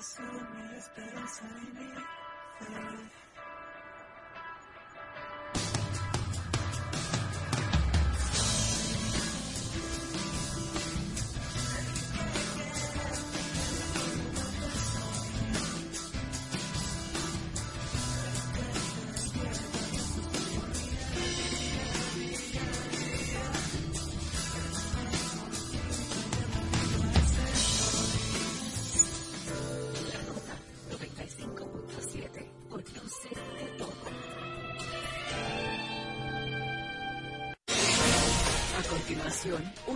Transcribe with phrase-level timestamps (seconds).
[0.00, 3.10] Consume me, it's better time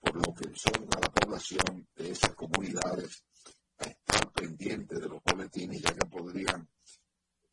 [0.00, 3.24] por lo que exhorta a la población de esas comunidades
[3.78, 6.68] a estar pendiente de los boletines, ya que podrían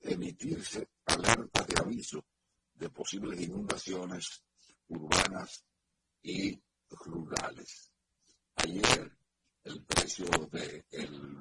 [0.02, 2.26] emitirse alertas de aviso
[2.74, 4.44] de posibles inundaciones
[4.88, 5.64] urbanas
[6.22, 7.92] y rurales.
[8.56, 9.12] Ayer
[9.66, 10.84] el precio del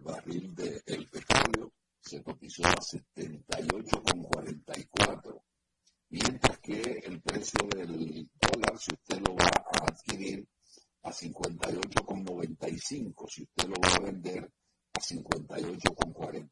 [0.02, 5.42] barril del el petróleo se cotizó a 78,44,
[6.10, 10.46] mientras que el precio del dólar, si usted lo va a adquirir,
[11.02, 14.48] a 58,95, si usted lo va a vender
[14.94, 16.51] a 58,49,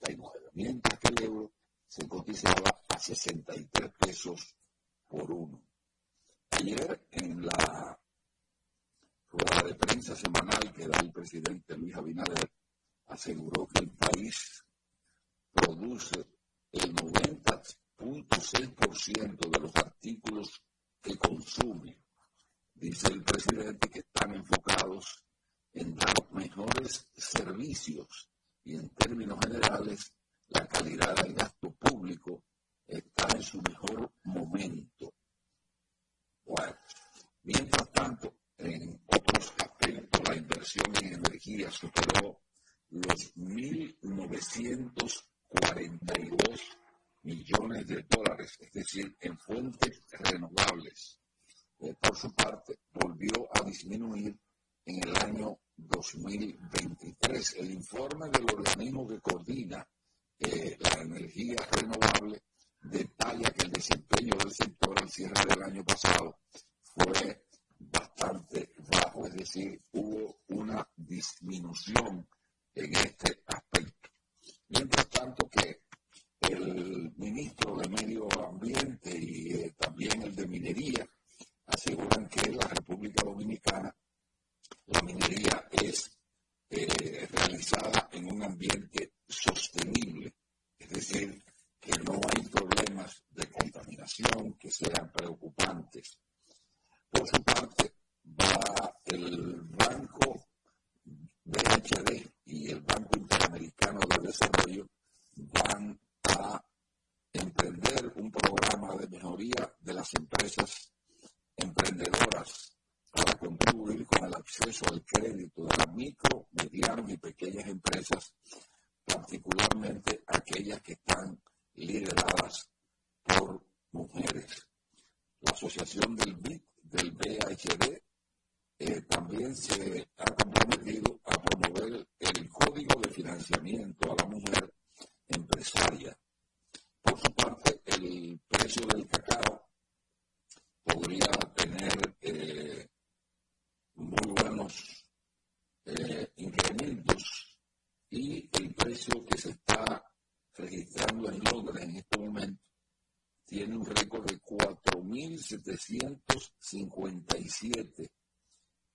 [155.50, 158.08] Setecientos cincuenta y siete.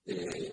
[0.06, 0.45] Eh,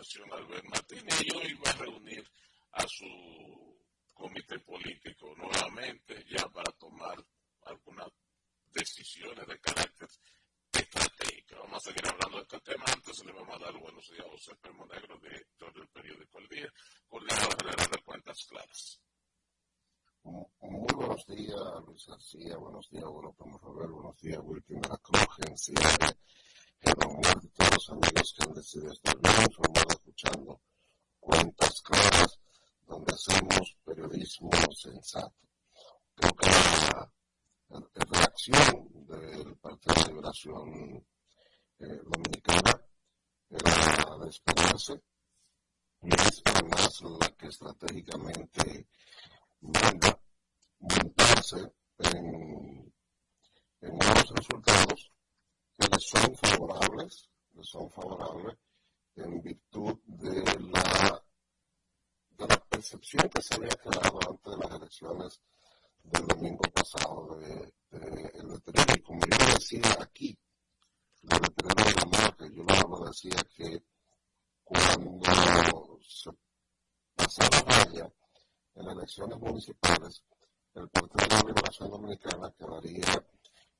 [0.00, 2.26] Albert Martínez y hoy va a reunir
[2.72, 3.76] a su
[4.14, 7.22] comité político nuevamente ya para tomar
[7.64, 8.08] algunas
[8.72, 10.08] decisiones de carácter
[10.72, 11.56] estratégico.
[11.64, 12.84] Vamos a seguir hablando de este tema.
[12.86, 16.72] Antes le vamos a dar buenos días a José Permonegro, director del periódico El Día,
[17.06, 19.00] coordinador general de Cuentas Claras.
[20.22, 22.56] Muy buenos días, Luis García.
[22.56, 23.88] Buenos días, Europa Morrover.
[23.88, 26.16] Buenos días, Wilkin Cruz, Genciade,
[26.80, 29.19] Germán Muerte, todos los amigos que han decidido estar
[35.00, 35.48] insensato.
[36.14, 36.46] Creo que
[37.70, 41.06] la reacción del Partido de Liberación
[41.78, 42.84] eh, Dominicana
[43.48, 45.00] era de esperarse
[46.02, 48.88] y es además la que estratégicamente
[49.60, 50.20] manda
[50.78, 52.92] montarse en,
[53.80, 55.12] en unos resultados
[55.78, 58.56] que le son favorables, le son favorables
[59.16, 61.22] en virtud de la
[62.80, 65.40] percepción que se había quedado antes de las elecciones
[66.02, 68.94] del domingo pasado de, el deterioro.
[68.96, 70.38] Y como yo decía aquí,
[71.22, 73.82] el deterioro de la marca, yo lo decía que
[74.64, 76.30] cuando se
[77.14, 78.10] pasaba raya
[78.76, 80.24] en las elecciones municipales,
[80.74, 83.26] el Partido de la Liberación Dominicana quedaría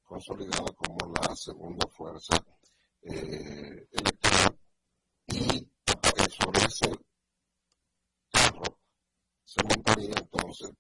[0.05, 2.37] consolidado como la segunda fuerza
[3.01, 4.59] eh, electoral
[5.29, 5.67] y
[6.29, 7.10] sobre ese
[9.51, 10.71] se montaría entonces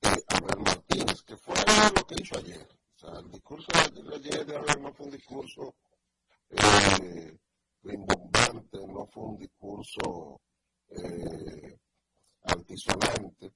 [0.00, 2.66] eh, Abraham Martínez, que fue lo que hizo ayer.
[2.94, 5.74] O sea, el discurso de ayer de Abraham fue un discurso
[6.48, 7.38] eh,
[7.82, 10.40] rimbombante, no fue un discurso
[10.88, 11.78] eh,
[12.44, 13.52] altisonante.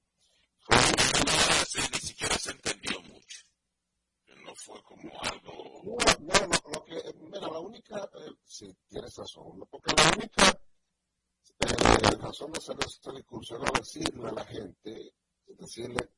[0.59, 3.39] Fue no, ni siquiera se entendió mucho.
[4.45, 5.97] No fue como algo.
[6.19, 7.01] No, no, lo, que.
[7.19, 7.97] Mira, la única.
[7.97, 9.67] Eh, sí, tienes razón.
[9.71, 10.61] Porque la única
[11.59, 15.13] eh, razón de hacer este discurso era decirle a la gente,
[15.47, 16.09] decirle,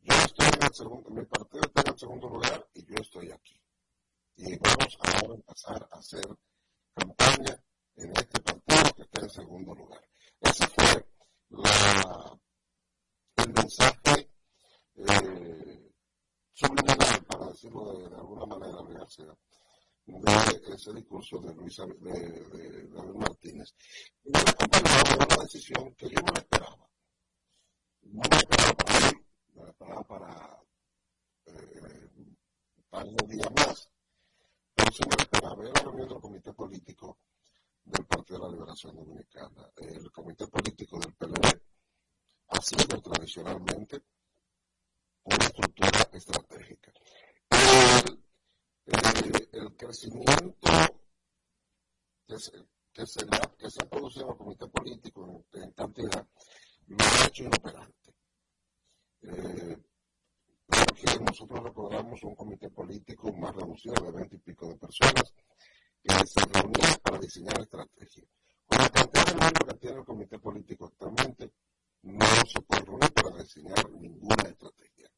[0.00, 3.30] yo estoy en el segundo, mi partido está en el segundo lugar y yo estoy
[3.30, 3.60] aquí.
[4.36, 6.26] Y vamos ahora a empezar a hacer
[6.94, 7.62] campaña
[7.96, 10.08] en este partido que está en segundo lugar.
[10.40, 11.06] Ese fue
[11.50, 12.38] la,
[13.36, 14.30] el mensaje
[14.96, 15.92] eh,
[16.52, 19.36] subliminal, para decirlo de, alguna manera, García,
[20.18, 23.74] de ese discurso de Luis de, David Martínez.
[24.24, 26.90] Y me acompañaba una decisión que yo no esperaba.
[28.02, 30.62] No me esperaba para él, me esperaba para
[31.46, 32.10] eh,
[32.90, 33.90] para un día más.
[34.74, 35.64] Pero sí me esperaba.
[35.64, 37.18] Era reunión del comité político
[37.84, 39.70] del Partido de la Liberación Dominicana.
[39.76, 41.62] El comité político del PLD
[42.48, 44.02] ha sido tradicionalmente
[45.24, 46.92] una estructura estratégica.
[48.86, 49.39] El,
[49.76, 50.70] crecimiento
[52.26, 52.52] que se,
[52.92, 53.26] que, se,
[53.58, 56.26] que se ha producido en el comité político en, cantidad
[56.86, 58.14] lo ha hecho inoperante.
[59.22, 59.76] Eh,
[60.66, 65.34] porque nosotros recordamos un comité político más reducido de veinte y pico de personas
[66.02, 68.24] que se reunía para diseñar estrategia.
[68.66, 71.52] Con la cantidad de miembros que tiene el comité político actualmente,
[72.02, 75.10] no se puede reunir para diseñar ninguna estrategia.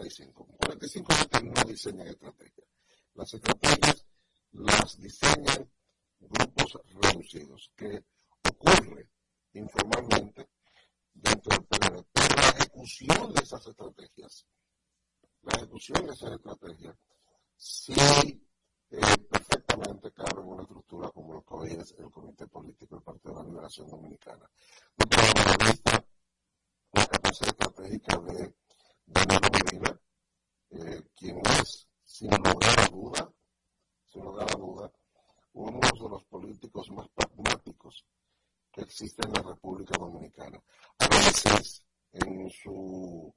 [0.00, 0.46] 45.
[0.56, 2.66] 45 gente no diseñan estrategias.
[3.14, 4.06] Las estrategias
[4.52, 5.70] las diseñan
[6.18, 8.04] grupos reducidos, que
[8.48, 9.10] ocurre
[9.52, 10.48] informalmente
[11.12, 12.06] dentro del PLD.
[12.12, 14.46] Pero la ejecución de esas estrategias,
[15.42, 16.96] la ejecución de esas estrategias,
[17.56, 17.92] sí
[18.90, 23.04] eh, perfectamente cabe en una estructura como lo que hoy es el Comité Político del
[23.04, 24.50] Partido de la Liberación Dominicana.
[24.96, 26.04] De vista,
[26.92, 28.54] la capacidad estratégica de
[29.12, 30.00] Danilo Medina,
[30.70, 33.32] eh, quien es, sin lugar a duda,
[34.06, 34.92] sin lugar a duda,
[35.54, 38.06] uno de los políticos más pragmáticos
[38.72, 40.62] que existen en la República Dominicana.
[40.98, 43.34] A veces, en su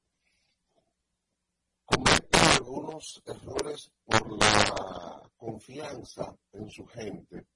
[1.85, 7.47] comete algunos errores por la confianza en su gente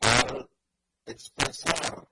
[0.00, 0.50] al
[1.06, 2.08] expresar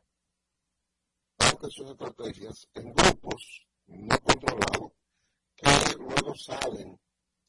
[1.36, 4.92] parte sus estrategias en grupos no controlados
[5.60, 6.98] que luego salen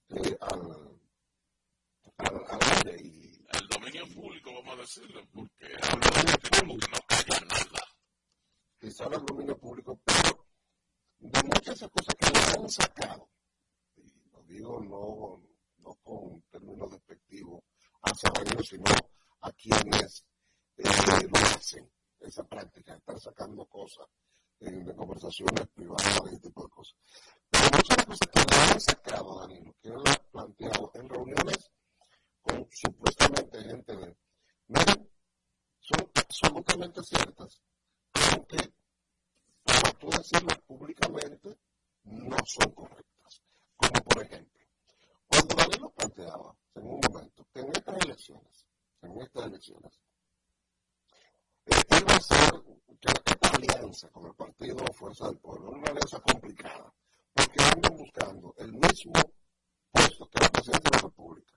[0.09, 0.99] eh, al,
[2.17, 5.67] al, al aire y al dominio público, vamos a decirlo, porque
[6.67, 7.87] no calla nada.
[8.81, 10.45] Y sale al dominio público, pero
[11.19, 13.31] de muchas de esas cosas que le han sacado
[14.51, 15.41] digo no,
[15.77, 17.63] no con términos despectivos
[18.01, 18.83] hacia ellos, sino
[19.41, 20.25] a quienes
[20.77, 21.89] eh, lo hacen,
[22.19, 24.07] esa práctica, estar sacando cosas
[24.59, 26.97] en, de conversaciones privadas y ese tipo de cosas.
[27.71, 31.71] Muchas de las cosas que han sacado, Danilo, que él ha planteado en reuniones
[32.41, 34.15] con supuestamente gente de...
[34.67, 35.09] Miren,
[35.79, 37.61] son absolutamente ciertas,
[38.31, 38.73] aunque
[39.63, 41.57] para tú decirlas públicamente
[42.03, 43.41] no son correctas.
[43.77, 44.65] Como por ejemplo,
[45.27, 48.65] cuando Danilo planteaba en un momento que en estas elecciones,
[49.01, 49.99] en estas elecciones,
[51.65, 52.63] iba a ser
[52.99, 56.93] que esta alianza con el Partido Fuerza del Pueblo, una alianza complicada,
[57.51, 59.13] porque andan buscando el mismo
[59.91, 61.53] puesto que la presidencia de la República.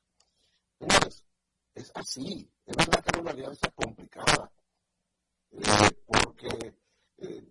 [0.81, 1.25] Entonces,
[1.75, 4.53] es así, es verdad que es una alianza complicada,
[5.53, 6.75] eh, porque
[7.19, 7.43] eh,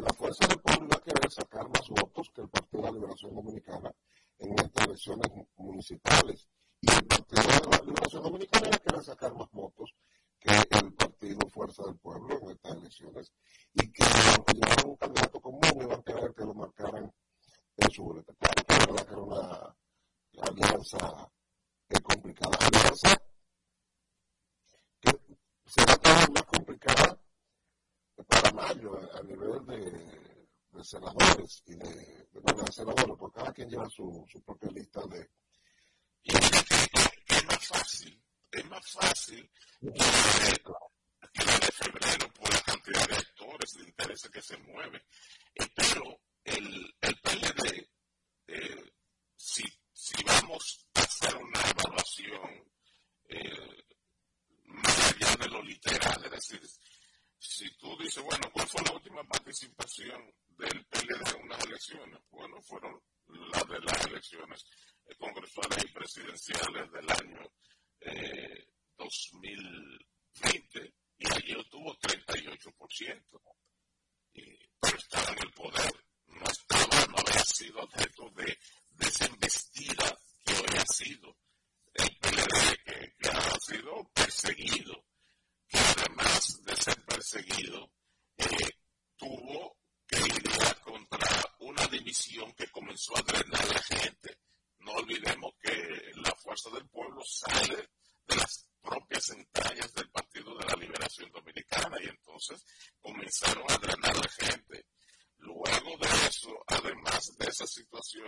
[0.00, 2.94] la Fuerza del Pueblo iba a querer sacar más votos que el Partido de la
[2.94, 3.92] Liberación Dominicana
[4.38, 6.48] en estas elecciones municipales.
[6.80, 9.52] Y el Partido de la Liberación Dominicana querer sacar más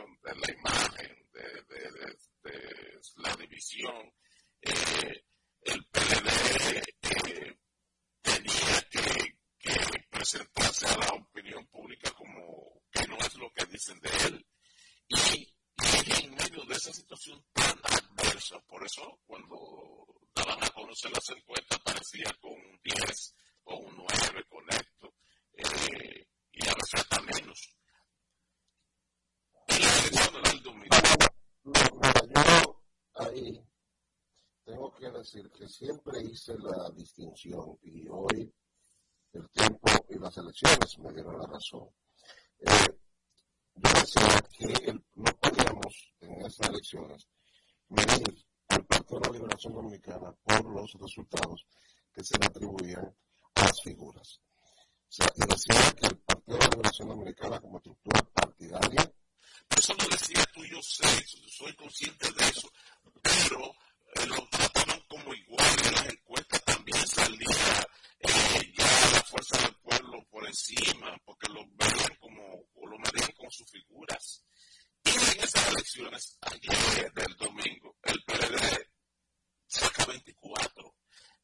[0.08, 4.12] situación de la imagen, de, la división,
[4.62, 5.24] eh,
[5.62, 6.82] el PLD
[7.28, 7.58] eh,
[8.22, 9.38] tenía que,
[10.10, 14.46] presentarse a la opinión pública como que no es lo que dicen de él.
[15.08, 19.56] Y, y en medio de esa situación tan adversa, por eso cuando
[20.34, 23.34] daban a conocer las encuestas parecía con un 10
[23.64, 25.14] o un 9 con esto,
[25.52, 27.78] eh, y a veces hasta menos.
[29.68, 30.96] Y la elección del domingo.
[32.34, 32.82] Yo
[33.16, 33.64] ahí
[34.64, 38.50] tengo que decir que siempre hice la distinción y hoy
[39.32, 41.90] el tiempo y las elecciones me dieron la razón.
[42.61, 42.99] Eh,
[43.75, 47.28] yo decía que no podíamos en esas elecciones
[47.88, 51.66] medir al Partido de la Liberación Dominicana por los resultados
[52.12, 53.14] que se le atribuían
[53.54, 54.40] a las figuras.
[54.40, 59.12] O sea, y decía que el Partido de la Liberación Dominicana como estructura partidaria.
[59.76, 61.06] Eso lo decía tú, yo sé,
[61.49, 62.68] soy consciente de eso,
[63.23, 63.75] pero
[64.14, 67.87] eh, lo trataban como igual en las encuestas también salía
[68.20, 73.32] eh, ya la fuerza del pueblo por encima, porque lo veían como, o lo medían
[73.37, 74.42] con sus figuras.
[75.04, 78.90] Y en esas elecciones, ayer del domingo, el PLD
[79.66, 80.94] saca 24,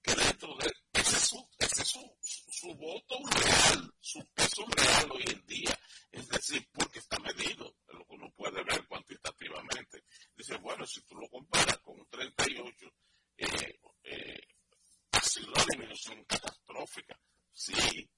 [0.03, 5.11] que dentro de ese es su, ese es su, su voto real, su peso real
[5.13, 5.79] hoy en día,
[6.11, 10.05] es decir, porque está medido, lo que uno puede ver cuantitativamente.
[10.37, 12.87] Dice, bueno, si tú lo comparas con un 38,
[13.39, 14.41] eh, eh,
[15.13, 17.19] ha sido una disminución catastrófica.
[17.53, 18.11] Sí,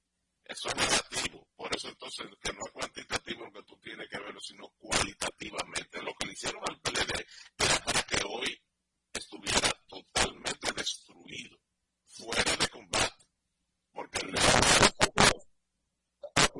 [0.44, 1.48] eso es negativo.
[1.54, 6.02] Por eso entonces que no es cuantitativo lo que tú tienes que verlo, sino cualitativamente.
[6.02, 7.26] Lo que le hicieron al PLD
[7.58, 8.62] era para que hoy
[9.12, 11.58] estuviera totalmente destruido,
[12.06, 13.24] fuera de combate.
[13.92, 14.36] Porque el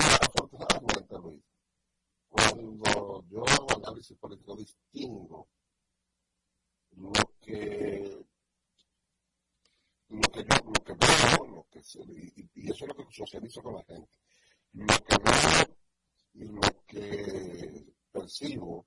[0.09, 1.43] Afortunadamente, Luis,
[2.29, 5.49] cuando yo hago análisis político distingo
[6.93, 8.25] lo que
[10.09, 12.01] lo que yo lo que veo, lo que se,
[12.55, 12.71] y,
[13.11, 14.19] socializo con la gente,
[14.73, 15.77] lo que veo
[16.35, 18.87] y lo que percibo,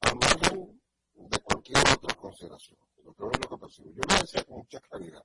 [0.00, 0.80] al margen
[1.14, 3.90] de cualquier otra consideración, lo que veo y lo que percibo.
[3.90, 5.24] Yo lo decía con mucha claridad.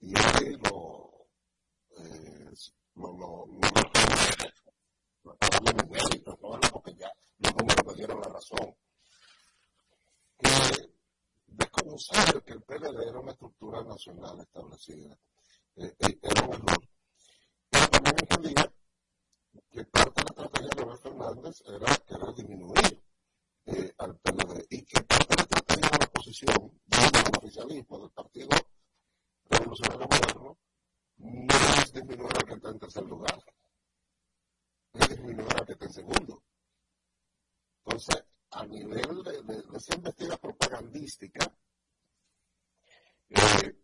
[0.00, 1.26] Y hoy lo,
[1.96, 2.50] eh,
[2.94, 3.60] lo, lo, lo,
[5.24, 8.74] no porque ya los números me dieron la razón.
[10.38, 10.48] Que
[11.46, 15.18] desconocer que el PLD era una estructura nacional establecida
[15.76, 16.88] eh, eh, era un error.
[18.16, 23.02] Que parte de la estrategia de Leonel Fernández era querer disminuir
[23.98, 28.48] al PLD y que parte de la estrategia de la oposición, del oficialismo, del Partido
[29.50, 30.58] Revolucionario Moderno,
[31.18, 33.44] no es disminuir al que está en tercer lugar,
[34.94, 36.42] es disminuir al que está en segundo.
[37.84, 41.52] Entonces, a nivel de, de, de esa investigación propagandística,
[43.28, 43.76] eh,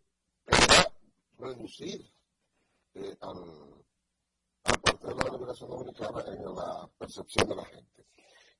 [0.47, 0.93] era
[1.37, 2.11] reducir
[2.95, 3.82] eh, al,
[5.03, 8.05] de la Liberación Dominicana en la percepción de la gente.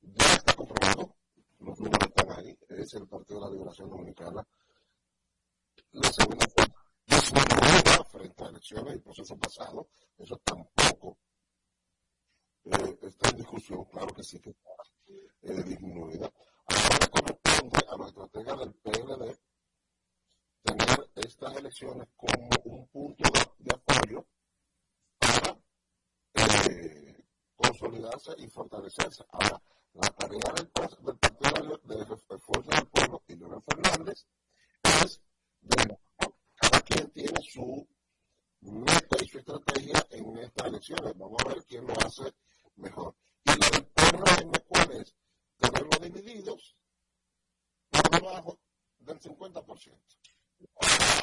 [0.02, 1.16] Ya está comprobado,
[1.60, 4.46] los números están ahí, es el Partido de la Liberación Dominicana.
[5.92, 6.66] La segunda fue
[7.06, 11.18] disminuida frente a elecciones y proceso pasado, eso tampoco
[12.66, 16.32] eh, está en discusión, claro que sí que está disminuida.
[16.66, 19.40] Ahora corresponde a los estrategas del PLD
[20.64, 23.24] tener estas elecciones como un punto
[23.60, 24.26] de, apoyo
[27.56, 29.24] consolidarse y fortalecerse.
[29.32, 29.62] Ahora,
[29.94, 34.26] la tarea del, Partido de, de, Fuerza del Pueblo y Leonel Fernández
[34.84, 35.22] es
[35.62, 35.98] de
[36.56, 37.88] cada quien tiene su
[38.62, 41.18] meta y su estrategia en estas elecciones.
[41.18, 42.34] Vamos a ver quién lo hace
[42.76, 43.16] mejor.
[43.46, 45.16] Y la del PRM, ¿cuál es?
[45.58, 46.76] Tenerlos divididos
[47.90, 48.60] por debajo
[49.00, 50.24] del 50%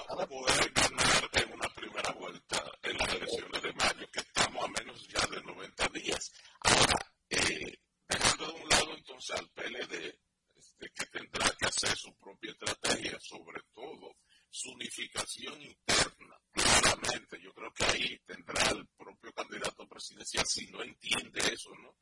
[0.06, 4.68] para poder ganar en una primera vuelta en las elecciones de mayo, que estamos a
[4.68, 6.32] menos ya de 90 días.
[6.60, 10.18] Ahora, eh, dejando de un lado entonces al PLD,
[10.56, 14.16] este, que tendrá que hacer su propia estrategia, sobre todo
[14.50, 20.82] su unificación interna, claramente, yo creo que ahí tendrá el propio candidato presidencial, si no
[20.82, 21.96] entiende eso, ¿no?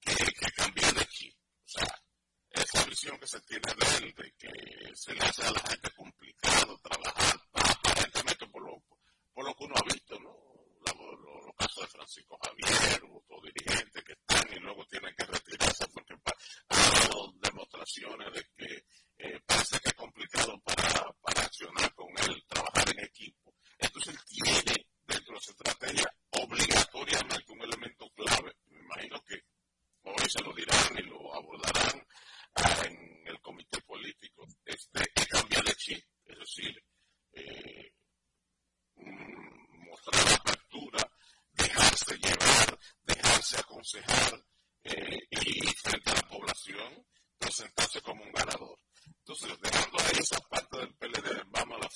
[0.00, 1.34] Que, que cambiar de chip.
[1.64, 2.02] O sea,
[2.50, 4.50] esa visión que se tiene de de que
[4.94, 8.82] se le hace a la gente complicado trabajar, aparentemente por lo,
[9.32, 10.52] por lo que uno ha visto, ¿no?
[10.84, 16.14] Los casos de Francisco Javier, otros dirigentes que están y luego tienen que retirarse porque
[16.68, 18.84] ha dado demostraciones de que
[19.18, 20.62] eh, parece que es complicado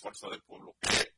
[0.06, 1.14] fuerza del pueblo que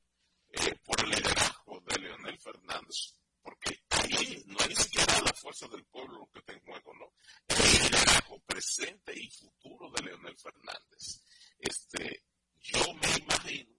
[0.52, 3.14] eh, por el liderazgo de Leonel Fernández.
[3.42, 6.94] Porque ahí no hay ni siquiera la fuerza del pueblo lo que está en juego,
[6.94, 7.12] ¿no?
[7.46, 11.22] El liderazgo presente y futuro de Leonel Fernández.
[11.58, 12.24] Este,
[12.60, 13.74] yo me imagino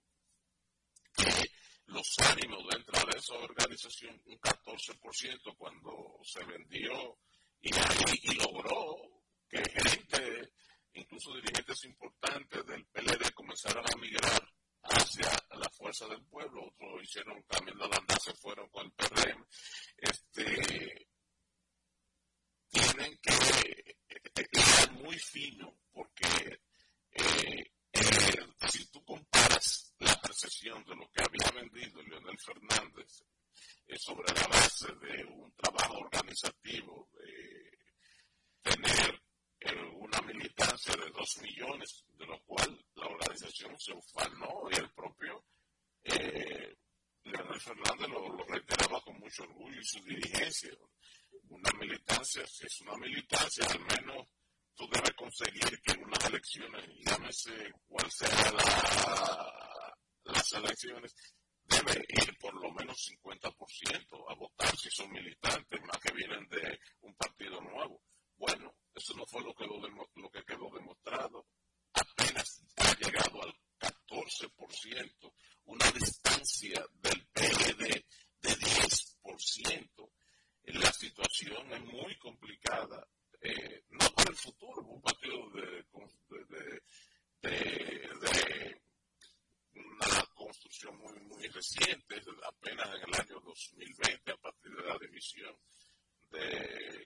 [1.14, 1.52] que
[1.88, 7.18] los ánimos dentro de esa organización, un 14% cuando se vendió
[7.62, 7.70] y,
[8.24, 8.98] y logró
[9.50, 10.52] que gente,
[10.94, 17.38] incluso dirigentes importantes del PLD comenzaran a migrar hacia la fuerza del pueblo, otros hicieron
[17.38, 19.46] un cambio de la se fueron con el PRM,
[19.98, 21.08] este,
[22.70, 23.96] tienen que
[24.36, 26.62] estar muy fino porque
[27.12, 33.24] eh, eh, si tú comparas la percepción de lo que había vendido Leonel Fernández
[33.88, 37.80] eh, sobre la base de un trabajo organizativo, de
[38.62, 39.22] tener
[39.98, 45.44] una militancia de dos millones, de lo cual la organización se ufanó y el propio
[46.04, 46.78] eh,
[47.24, 49.20] Leonel Fernández lo, reiteraba con
[49.96, 50.72] mucho orgullo y su dirigencia.
[51.50, 54.28] Una militancia, si es una militancia, al menos
[54.76, 57.52] tú debes conseguir que en unas elecciones, llámese
[57.88, 61.16] cuál sea la, las elecciones,
[61.66, 66.80] debe ir por lo menos 50% a votar si son militantes, más que vienen de
[67.02, 68.02] un partido nuevo.
[68.38, 71.46] Bueno, eso no fue lo que, lo, que quedó demostrado.
[71.94, 75.34] Apenas ha llegado al 14%,
[75.66, 78.06] una distancia del PLD
[78.42, 79.09] de 10%.
[80.64, 83.08] La situación es muy complicada,
[83.42, 85.86] eh, no para el futuro, un partido de,
[87.42, 88.82] de,
[89.74, 95.56] una construcción muy, muy reciente, apenas en el año 2020, a partir de la división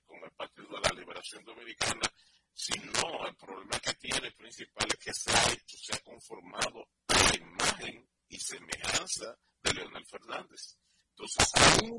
[0.05, 2.11] con el Partido de la Liberación Dominicana,
[2.53, 7.13] sino el problema que tiene principal es que se ha hecho, se ha conformado a
[7.13, 10.82] la imagen y semejanza de Leonel Fernández.
[11.15, 11.93] Entonces, ahí,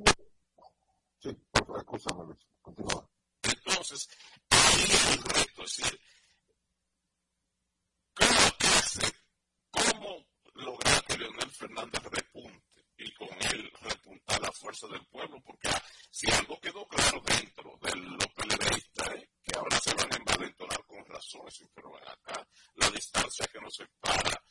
[1.20, 1.36] sí,
[2.60, 3.08] continúa.
[3.42, 4.08] Entonces,
[4.50, 6.00] ahí el reto, es decir,
[8.12, 8.40] ¿cómo
[8.78, 9.14] hacer,
[9.70, 15.40] cómo lograr que Leonel Fernández repunte y con él repuntar la fuerza del pueblo?
[15.44, 15.70] Porque
[16.10, 19.30] si algo quedó claro dentro de los peledeístas, ¿eh?
[19.44, 24.42] que ahora se van a envalentonar con razones, pero acá la distancia que nos separa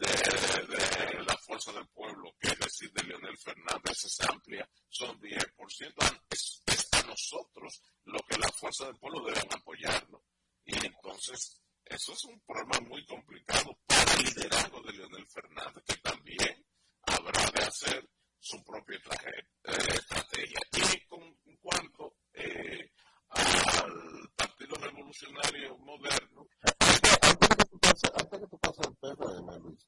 [0.00, 6.22] de, la fuerza del pueblo, que es decir, de Leonel Fernández, es amplia, son 10%.
[6.30, 10.22] Es, es a nosotros lo que la fuerza del pueblo deben apoyarnos.
[10.64, 15.96] Y entonces, eso es un problema muy complicado para el liderazgo de Leonel Fernández, que
[15.96, 16.66] también
[17.02, 18.08] habrá de hacer
[18.38, 20.60] su propia eh, estrategia.
[20.72, 22.90] Y con cuanto eh,
[23.28, 26.48] al Partido Revolucionario Moderno.
[27.70, 29.86] Tú pases, antes que tú pases al PRM, Luis.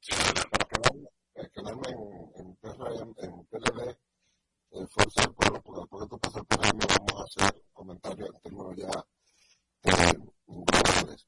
[0.00, 0.12] Sí,
[0.50, 3.98] para quedarme en, en PRM, en PLD,
[4.70, 8.28] eh, Fuerza del Pueblo, porque después que tú pases al PRM vamos a hacer comentarios
[8.28, 9.06] en términos ya
[9.82, 11.26] eh, globales.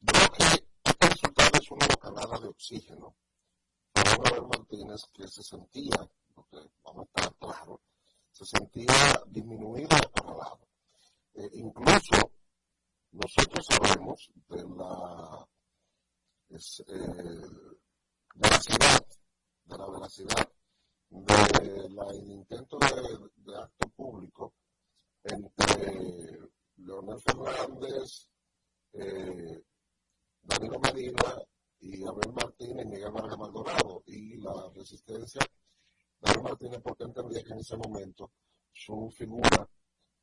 [0.00, 3.16] Yo creo que este resultado es una bocanada de oxígeno
[3.94, 7.80] Robert Martínez que se sentía, porque vamos a estar claros,
[8.30, 8.94] se sentía
[9.26, 10.60] disminuido y acorralado.
[11.34, 12.30] Eh, incluso
[13.16, 15.48] nosotros sabemos de la
[16.50, 17.76] es, eh,
[18.34, 19.06] veracidad,
[19.64, 20.52] de la veracidad
[21.08, 24.54] de la, el intento de, de acto público
[25.24, 26.38] entre
[26.76, 28.28] Leonel Fernández,
[28.92, 29.62] eh,
[30.42, 31.42] Danilo Medina
[31.80, 35.40] y Abel Martínez, Miguel Vargas Maldonado y la resistencia
[36.20, 38.30] de Abel Martínez porque entendía que en ese momento
[38.72, 39.66] su figura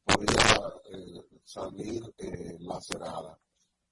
[0.04, 3.40] podía eh, salir eh, lacerada,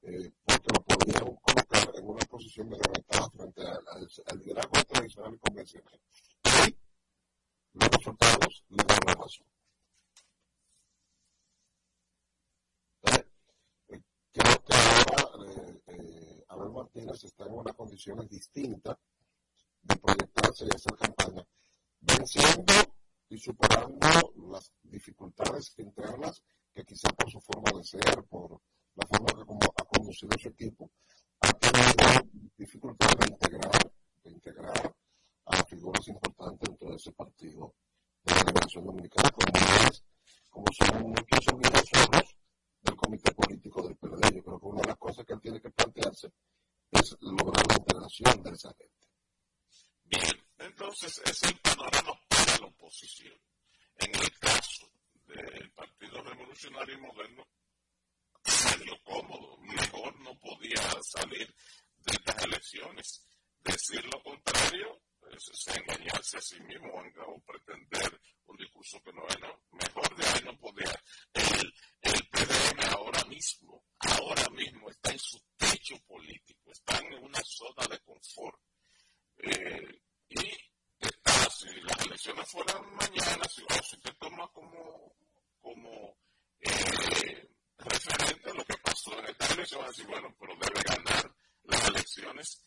[0.01, 5.37] eh, porque lo podían colocar en una posición de ventaja frente al, liderazgo tradicional y
[5.39, 6.01] convencional.
[7.73, 9.47] Y los resultados le dan la razón.
[14.33, 15.51] creo que ahora
[16.47, 18.97] Abel Martínez está en unas condiciones distintas
[19.81, 21.45] de proyectarse y hacer campaña,
[21.99, 22.73] venciendo
[23.31, 28.59] y superando las dificultades internas que quizá por su forma de ser, por
[28.95, 30.91] la forma que como ha conducido su equipo,
[31.39, 33.91] ha tenido dificultades de integrar,
[34.23, 34.95] de integrar
[35.45, 37.73] a figuras importantes dentro de ese partido
[38.23, 40.03] de la Liberación Dominicana, como, es,
[40.49, 42.35] como son muchos otros
[42.81, 44.35] del comité político del PLD.
[44.35, 46.33] Yo creo que una de las cosas que él tiene que plantearse
[46.91, 49.07] es lograr la integración de esa gente.
[50.03, 52.19] Bien, entonces es el panorama
[52.61, 53.37] la oposición.
[53.97, 54.91] En el caso
[55.25, 57.47] del Partido Revolucionario Moderno,
[58.43, 61.53] salió cómodo, mejor no podía salir
[61.97, 63.27] de estas elecciones.
[63.63, 69.39] decir lo contrario es, engañarse a sí mismo o pretender un discurso que no es.
[69.39, 69.61] No.
[69.71, 71.03] Mejor de ahí no podía.
[71.33, 77.41] El, el PDM ahora mismo, ahora mismo está en su techo político, está en una
[77.43, 78.59] zona de confort.
[79.37, 80.70] Eh, y
[81.61, 85.15] si las elecciones fueran mañana, si, o si te toma como,
[85.59, 86.17] como
[87.77, 92.63] referente lo que pasó en esta elección, decir, bueno, pero debe ganar las elecciones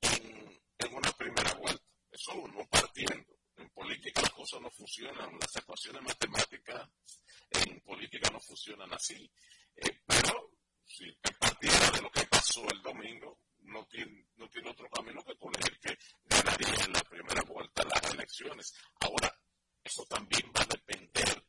[0.00, 1.84] en, una primera vuelta.
[2.10, 3.36] Eso uno partiendo.
[3.56, 6.88] En política las cosas no funcionan, las ecuaciones matemáticas
[7.50, 9.30] en política no funcionan así.
[9.74, 10.52] Pero
[10.86, 15.22] si te partiera de lo que pasó el domingo, no tiene, no tiene otro camino
[15.24, 18.74] que con el que ganaría en la primera vuelta las elecciones.
[19.00, 19.32] Ahora,
[19.82, 21.44] eso también va a depender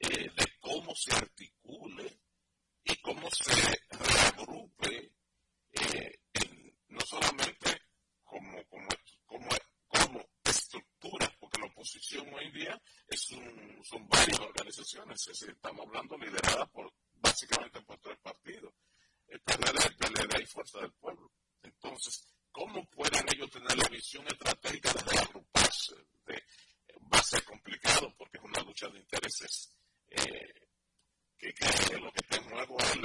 [0.00, 2.20] eh, de cómo se articule
[2.84, 5.12] y cómo se reagrupe
[5.72, 6.18] eh,
[6.88, 7.82] no solamente
[8.24, 8.88] como, como,
[9.26, 9.48] como,
[9.86, 16.16] como estructura, porque la oposición hoy en día es un, son varias organizaciones, estamos hablando
[16.16, 18.72] liderada por básicamente por tres partidos,
[19.28, 21.30] el PLD, el PLD y Fuerza del Pueblo.
[21.62, 25.94] Entonces, ¿cómo pueden ellos tener la visión estratégica de reagruparse?
[26.26, 26.42] De,
[27.12, 29.72] va a ser complicado porque es una lucha de intereses
[30.08, 30.54] eh,
[31.38, 32.96] que, que, lo que está en juego es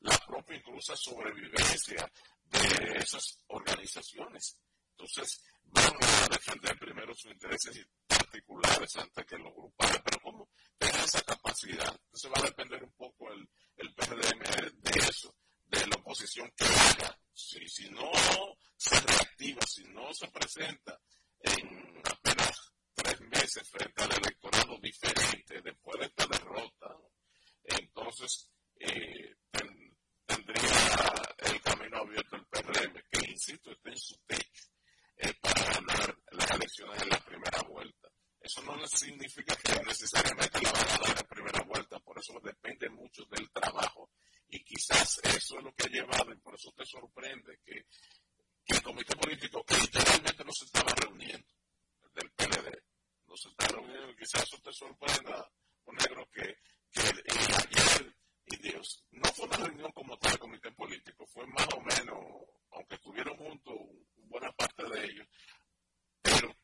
[0.00, 2.10] la, propia incluso sobrevivencia
[2.44, 4.56] de esas organizaciones.
[4.92, 11.04] Entonces, van a defender primero sus intereses particulares antes que los grupales, pero ¿cómo tengan
[11.04, 12.00] esa capacidad?
[12.04, 14.40] Entonces va a depender un poco el, el PRDM
[14.82, 15.34] de eso,
[15.66, 17.19] de la oposición que haga.
[17.40, 18.10] Si, si no
[18.76, 21.00] se reactiva, si no se presenta
[21.40, 26.96] en apenas tres meses frente al electorado diferente después de esta derrota,
[27.64, 29.34] entonces eh,
[30.26, 34.68] tendría el camino abierto el PRM, que insisto, está en su techo
[35.16, 38.08] eh, para ganar las elecciones en la primera vuelta.
[38.40, 42.88] Eso no significa que necesariamente la van a dar en primera vuelta, por eso depende
[42.90, 44.10] mucho del trabajo.
[44.50, 47.86] Y quizás eso es lo que ha llevado, y por eso te sorprende que,
[48.66, 51.46] el comité político, que literalmente no se estaba reuniendo,
[52.14, 52.82] del PLD,
[53.26, 55.50] no se estaba reuniendo, quizás eso te sorprenda,
[55.84, 56.56] un negro, que,
[56.90, 59.04] que ayer y Dios.
[59.10, 62.18] No fue una reunión como tal del comité político, fue más o menos,
[62.72, 63.74] aunque estuvieron juntos
[64.16, 65.28] buena parte de ellos,
[66.22, 66.56] pero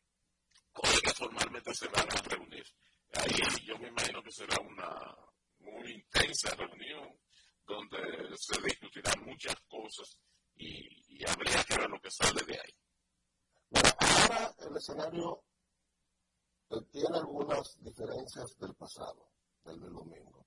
[1.02, 2.66] que formalmente se van a reunir.
[3.14, 5.16] Ahí yo me imagino que será una
[5.58, 7.16] muy intensa reunión
[7.66, 10.18] donde se discutirán muchas cosas
[10.54, 12.74] y, habría que ver lo que sale de ahí.
[13.70, 15.42] Bueno, ahora el escenario
[16.70, 19.30] eh, tiene algunas diferencias del pasado,
[19.64, 20.46] del, del domingo.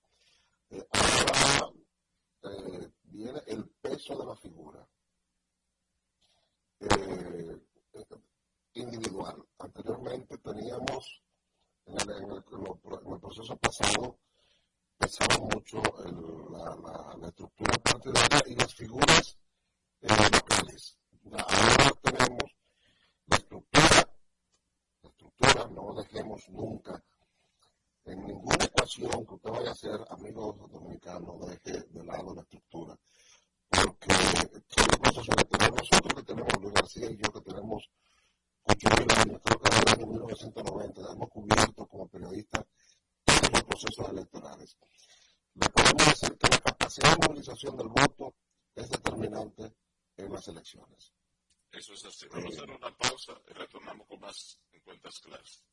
[0.69, 1.71] Eh, ahora
[2.43, 4.88] eh, viene el peso de la figura
[8.73, 9.45] individual.
[9.58, 11.21] Anteriormente teníamos,
[11.86, 14.19] en el, en el, proceso pasado,
[15.00, 15.82] pesaba mucho
[16.52, 19.38] la, la, estructura partidaria y las figuras
[20.02, 20.98] locales.
[21.32, 22.44] Ahora tenemos
[23.28, 24.10] la estructura,
[25.02, 27.02] la estructura, no dejemos nunca
[28.04, 33.00] en ninguna ecuación que usted vaya a hacer, amigos dominicanos, deje de lado la estructura.
[33.70, 34.14] Porque
[34.68, 37.90] son los procesos que tenemos nosotros, que tenemos Luis García y yo, que tenemos
[38.66, 42.66] 8.000 años, creo que desde el año 1990, hemos cubierto como periodistas
[43.52, 44.78] los procesos electorales.
[45.56, 48.36] Le podemos decir que la capacidad de movilización del voto
[48.76, 49.74] es determinante
[50.18, 51.14] en las elecciones.
[51.72, 52.28] Eso es así.
[52.30, 55.64] Vamos a hacer una pausa y retornamos con más en cuentas claras.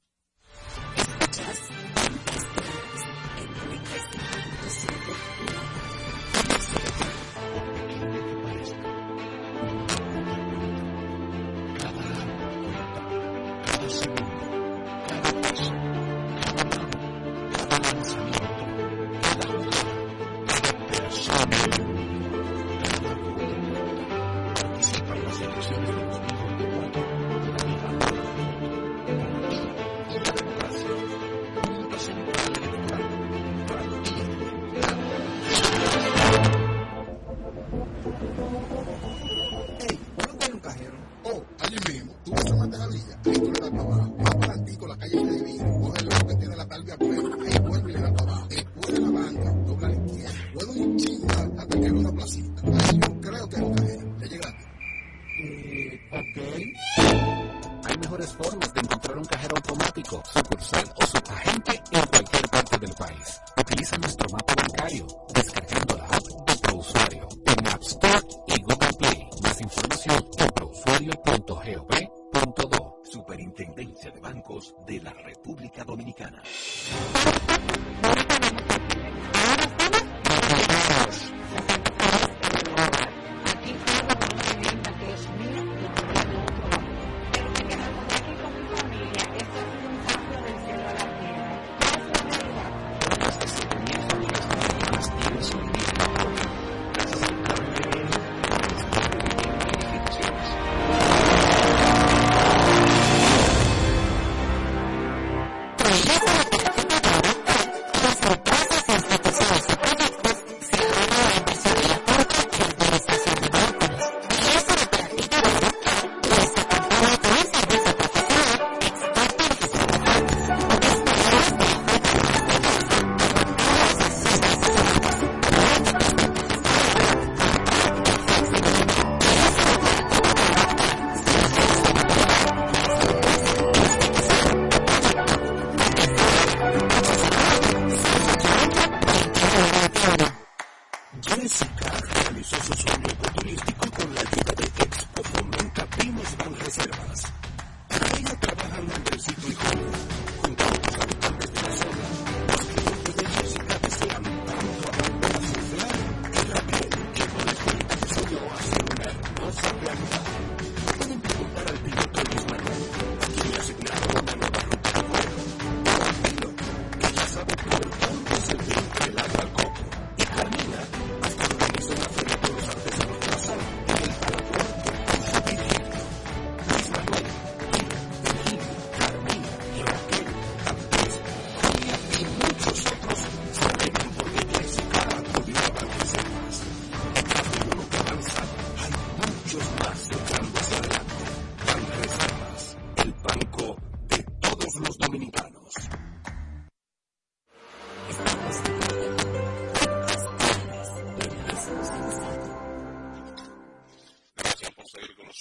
[73.46, 76.42] Superintendencia de Bancos de la República Dominicana.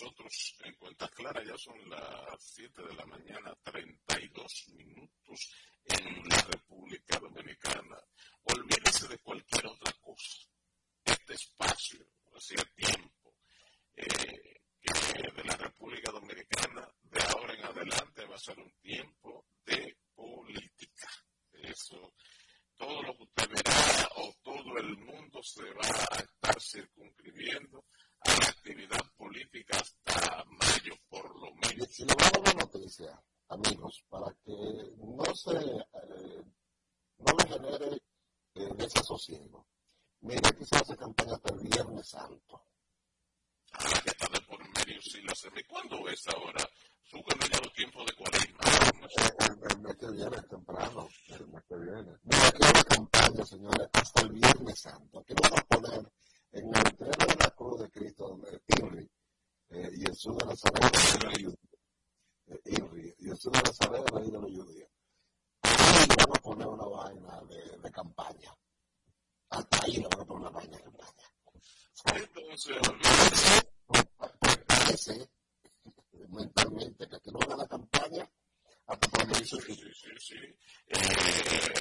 [0.01, 1.45] nosotros en cuentas claras.
[1.45, 5.49] Ya son las 7 de la mañana, 32 minutos
[5.85, 7.97] en la República Dominicana.
[8.43, 10.49] Olvídese de cualquier otra cosa.
[11.03, 12.05] Este espacio,
[12.35, 13.35] hacía tiempo,
[13.95, 19.47] eh, que de la República Dominicana de ahora en adelante va a ser un tiempo
[19.65, 21.07] de política.
[21.53, 22.13] Eso
[22.75, 27.85] todo lo que usted verá o todo el mundo se va a estar circunscribiendo
[28.25, 31.87] la actividad política hasta mayo, por lo menos.
[31.89, 36.43] Si le hago una noticia, amigos, para que no se eh,
[37.17, 38.01] no le genere
[38.55, 39.65] eh, desasosiego.
[40.21, 42.63] Mira que se hace campaña hasta el Viernes Santo.
[43.73, 45.63] Ah, que está de por medio, sí, la semi.
[45.63, 46.67] ¿Cuándo es ahora?
[47.03, 48.57] Súbeme ya los tiempos de cuaresma.
[48.99, 49.73] No ah, sé.
[49.73, 52.17] el, mes que viene es temprano, el mes que viene.
[52.23, 55.19] Mira que una campaña, señores, hasta el Viernes Santo.
[55.19, 56.11] Aquí vamos a poner
[56.55, 59.09] en el entreno de la cruz de Cristo, donde Henry
[59.69, 61.69] eh, y el sur de la Sabana, el rey de los judíos.
[62.47, 64.89] Eh, y el sur de la Sabana, el de los judíos.
[65.63, 68.55] Ahí le van a poner una vaina de, de campaña.
[69.49, 71.23] Hasta ahí le van a poner una vaina de campaña.
[72.13, 72.77] Entonces,
[74.67, 75.29] parece
[76.29, 78.29] mentalmente que aquí no gana la campaña
[78.87, 80.35] hasta cuando hizo sí, sí, sí.
[80.87, 81.73] Eh,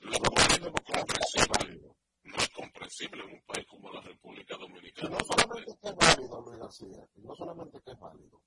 [0.00, 1.94] la democracia es válido
[2.24, 5.08] no es comprensible en un país como la República Dominicana.
[5.08, 8.42] Y no solamente que es válido, Luis García, y no solamente que es válido,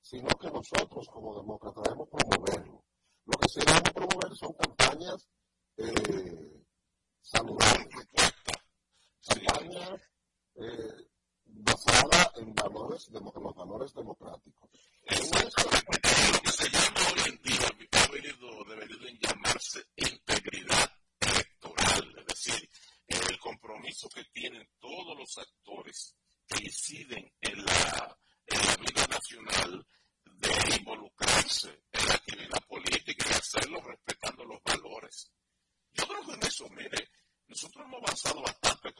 [0.00, 2.84] sino que nosotros como demócratas debemos promoverlo.
[3.24, 5.28] Lo que sí debemos promover son campañas
[5.76, 6.64] eh,
[7.20, 8.06] saludables,
[9.26, 10.00] campañas
[10.56, 11.08] eh,
[11.44, 14.70] basadas en valores, los valores democráticos.
[15.04, 18.64] Lo que se llama hoy en día ha venido,
[19.20, 22.70] llamarse integridad electoral, es decir,
[23.28, 29.86] el compromiso que tienen todos los actores que inciden en la, en la vida nacional
[30.24, 35.32] de involucrarse en la actividad política y hacerlo respetando los valores.
[35.92, 37.10] Yo creo que en eso, mire,
[37.46, 38.91] nosotros hemos avanzado bastante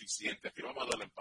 [0.00, 1.11] esa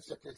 [0.00, 0.30] que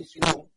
[0.00, 0.22] this, you.
[0.22, 0.49] know,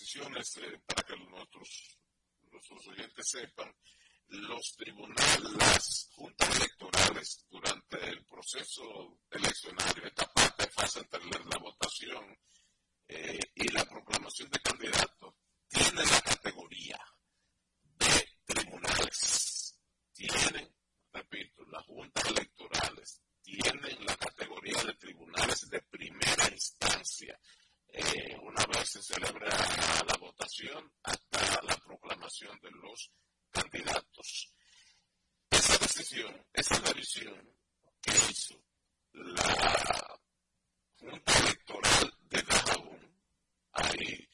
[0.00, 1.98] eh, para que nuestros,
[2.52, 3.74] nuestros oyentes sepan,
[4.28, 12.38] los tribunales, las juntas electorales durante el proceso eleccionario, esta parte fase anterior la votación
[13.08, 15.34] eh, y la proclamación de candidatos
[15.66, 16.98] tiene la categoría
[17.82, 19.80] de tribunales.
[20.12, 20.76] Tienen,
[21.12, 27.38] repito, las juntas electorales tienen la categoría de tribunales de primera instancia.
[27.90, 29.48] Eh, una vez se celebra
[30.06, 33.10] la votación hasta la proclamación de los
[33.50, 34.52] candidatos.
[35.50, 37.56] Esa decisión, esa revisión
[38.00, 38.62] que hizo
[39.12, 40.20] la
[40.98, 43.22] Junta Electoral de Dajabón,
[43.72, 44.28] hay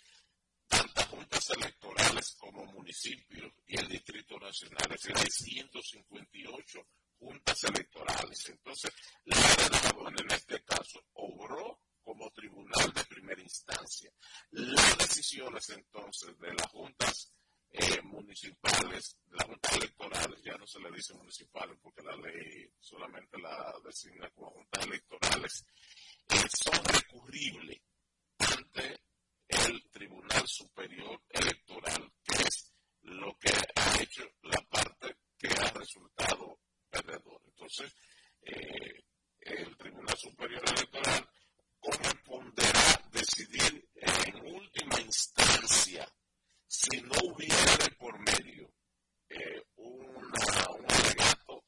[0.66, 6.86] tantas juntas electorales como municipios y el Distrito Nacional, es decir, hay 158
[7.18, 8.48] juntas electorales.
[8.48, 8.92] Entonces,
[9.24, 14.12] la de Dajabón en este caso obró como tribunal de primera instancia.
[14.50, 17.32] Las decisiones entonces de las juntas
[17.70, 23.38] eh, municipales, las juntas electorales, ya no se le dice municipales porque la ley solamente
[23.38, 25.66] la designa como juntas electorales,
[26.28, 27.80] eh, son recurribles
[28.38, 29.00] ante
[29.48, 36.60] el Tribunal Superior Electoral, que es lo que ha hecho la parte que ha resultado
[36.90, 37.40] perdedor.
[37.46, 37.92] Entonces,
[38.42, 39.04] eh,
[39.40, 41.28] el Tribunal Superior Electoral
[41.84, 46.10] corresponderá decidir en última instancia
[46.66, 48.72] si no hubiera por medio
[49.28, 51.64] eh, una, un alegato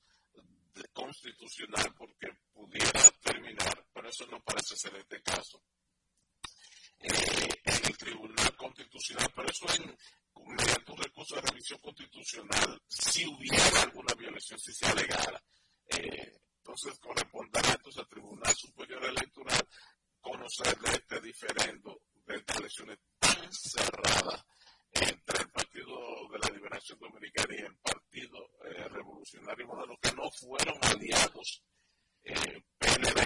[0.93, 5.62] constitucional porque pudiera terminar, pero eso no parece ser este caso,
[7.01, 9.97] eh, en el Tribunal Constitucional, pero eso en,
[10.47, 15.43] mediante un recurso de revisión constitucional, si hubiera alguna violación, si se alegara,
[15.89, 19.69] eh, entonces corresponderá entonces al Tribunal Superior Electoral
[20.27, 24.45] conocer de este diferendo, de estas elecciones tan cerradas
[24.93, 30.31] entre el Partido de la Liberación Dominicana y el Partido eh, Revolucionario Moderno, que no
[30.31, 31.62] fueron aliados
[32.24, 32.62] eh,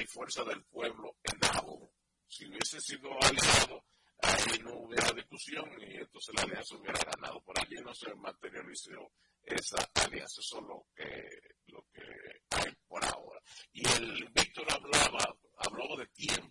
[0.02, 1.92] y Fuerza del Pueblo en Nabo.
[2.26, 3.84] Si hubiese sido aliado,
[4.22, 7.40] ahí no hubiera discusión y entonces la alianza hubiera ganado.
[7.42, 11.28] Por allí no se materializó esa alianza, eso es lo que,
[11.66, 12.02] lo que
[12.50, 13.40] hay por ahora.
[13.72, 16.49] Y el Víctor hablaba, habló de tiempo.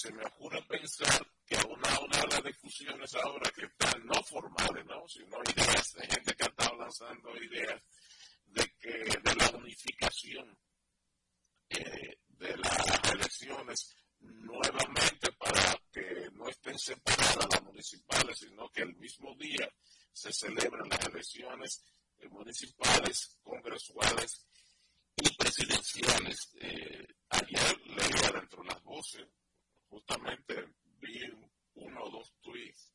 [0.00, 4.86] Se me ocurre pensar que una, una de las discusiones ahora que están no formales,
[4.86, 5.06] ¿no?
[5.06, 7.82] sino ideas de gente que ha estado lanzando ideas
[8.46, 10.58] de que de la unificación
[11.68, 18.96] eh, de las elecciones nuevamente para que no estén separadas las municipales, sino que el
[18.96, 19.70] mismo día
[20.14, 21.84] se celebren las elecciones
[22.30, 24.46] municipales, congresuales
[25.16, 26.54] y presidenciales.
[26.58, 29.28] Eh, ayer leía dentro de las voces,
[29.90, 31.20] justamente vi
[31.74, 32.92] uno o dos tweets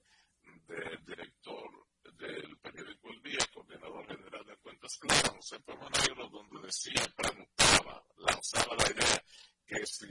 [0.68, 1.70] del director
[2.18, 8.76] del periódico El Día, coordinador general de cuentas claras, José Negro, donde decía, preguntaba, lanzaba
[8.78, 9.24] la idea
[9.66, 10.08] que si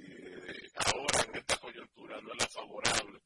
[0.74, 3.22] ahora en esta coyuntura no es la favorable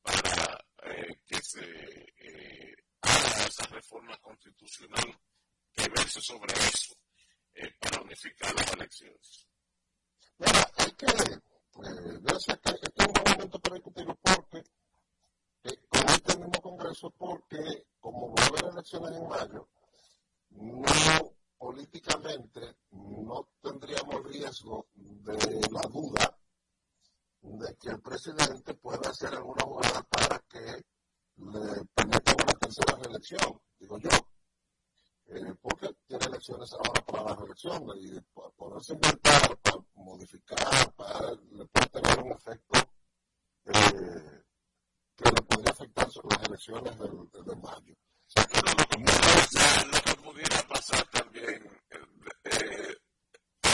[0.00, 5.20] para eh, que se eh, haga esa reforma constitucional
[5.72, 6.96] que verse sobre eso
[7.54, 9.48] eh, para unificar las elecciones.
[10.38, 11.06] Mira, hay que,
[11.74, 14.64] yo sé que este es un momento para discutirlo porque
[15.88, 19.68] con este mismo Congreso, porque como va a haber elecciones en mayo,
[20.50, 26.36] no políticamente no tendríamos riesgo de la duda
[27.40, 30.84] de que el presidente pueda hacer alguna jugada para que
[31.36, 34.10] le permita una tercera reelección, digo yo.
[35.28, 38.20] Eh, porque tiene elecciones ahora para la reelección y
[38.56, 42.78] poderse inventar, para modificar, para, le puede tener un efecto
[43.66, 44.42] eh,
[45.16, 47.94] que le podría afectar sobre las elecciones de, de mayo.
[48.34, 51.70] Lo que pudiera pasar también
[52.44, 52.96] eh,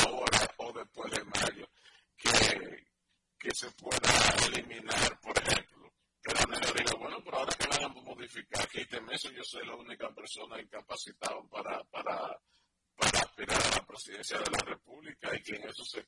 [0.06, 1.66] ahora o después de mayo,
[2.16, 2.86] que,
[3.38, 4.10] que se pueda
[4.46, 5.77] eliminar, por ejemplo,
[6.28, 9.66] que la negra diga, bueno, pero ahora que van a modificar, quíteme eso, yo soy
[9.66, 12.38] la única persona incapacitada para, para,
[12.96, 16.02] para aspirar a la presidencia de la República y que en eso se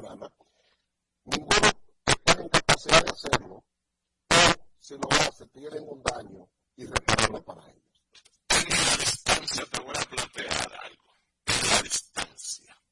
[0.00, 1.70] Ninguno
[2.06, 3.64] está en capacidad de hacerlo,
[4.26, 8.02] pero si lo hace, tienen un daño y irreparable para ellos.
[8.48, 11.18] En la distancia te voy a plantear algo.
[11.44, 12.82] En la distancia.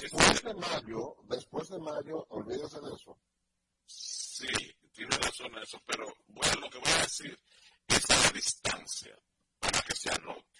[0.00, 3.18] Después de mayo, después de mayo, olvídese de eso.
[3.86, 4.46] Sí,
[4.92, 7.38] tiene razón eso, pero bueno, lo que voy a decir
[7.86, 9.16] es a la distancia,
[9.60, 10.58] para que se anote.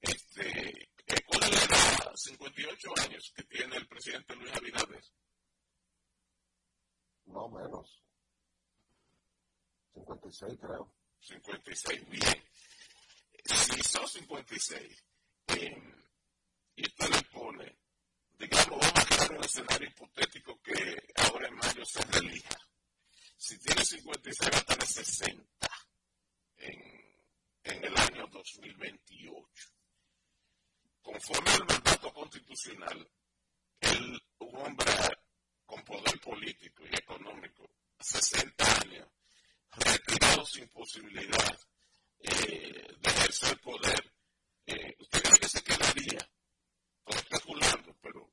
[0.00, 0.90] Este,
[1.26, 2.12] ¿Cuál es la edad?
[2.14, 5.04] 58 años que tiene el presidente Luis Abinader
[7.26, 8.02] más o menos.
[9.94, 10.92] 56 creo.
[11.20, 12.44] 56, bien.
[13.44, 15.04] Si son 56,
[15.48, 16.04] eh, em,
[16.76, 17.78] y usted le pone,
[18.38, 22.58] digamos, vamos a crear un escenario hipotético que ahora en mayo se relija.
[23.36, 25.68] Si tiene 56, va a estar en 60
[26.56, 26.82] en,
[27.64, 29.68] en el año 2028.
[31.02, 33.10] Conforme al mandato constitucional,
[33.80, 34.92] el, un hombre
[35.66, 39.08] con poder político y económico, 60 años,
[39.72, 41.58] retirado sin posibilidad
[42.20, 44.12] eh, de ejercer poder,
[44.66, 46.28] eh, ¿usted cree que se quedaría?
[47.06, 48.30] Estoy especulando, pero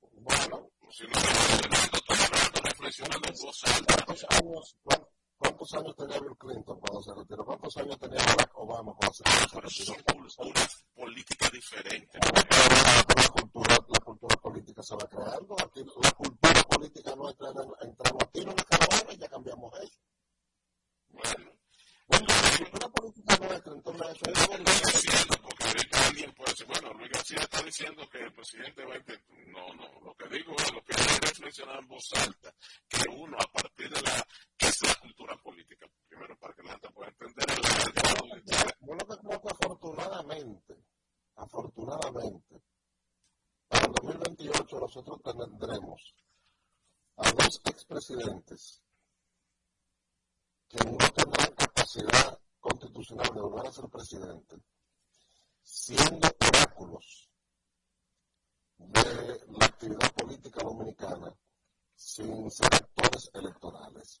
[0.00, 5.13] bueno, si no, hablando, estoy hablando, reflexionando en voz alta.
[5.44, 7.44] ¿Cuántos años tenía Bill Clinton cuando se retiró?
[7.44, 9.48] ¿Cuántos años tenía Barack Obama cuando se retiró?
[9.52, 9.84] Pero eso
[10.30, 10.60] son una
[10.94, 12.18] política diferente.
[12.18, 15.54] La, cultura, la cultura política se va creando.
[15.62, 19.80] Aquí, la cultura política nuestra era entrar a tiro en la caravana y ya cambiamos
[19.80, 19.98] eso.
[21.10, 21.52] Bueno.
[22.06, 26.66] Bueno, la cultura política nuestra, entonces eso es Luis García, porque ahorita alguien puede decir,
[26.66, 28.98] bueno, Luis García está diciendo que el presidente va a
[29.46, 32.54] No, no, lo que digo es lo que hay que reflexionar en voz alta,
[32.88, 34.26] que uno a partir de la
[34.74, 37.46] es la cultura política, primero para que la gente pueda entender.
[37.50, 40.74] El que afortunadamente,
[41.36, 42.62] afortunadamente,
[43.68, 46.14] para el 2028 nosotros tendremos
[47.16, 48.82] a dos expresidentes
[50.68, 54.56] que no tendrán capacidad constitucional de volver a ser presidente,
[55.62, 57.30] siendo oráculos
[58.78, 61.32] de la actividad política dominicana
[61.94, 64.20] sin ser actores electorales.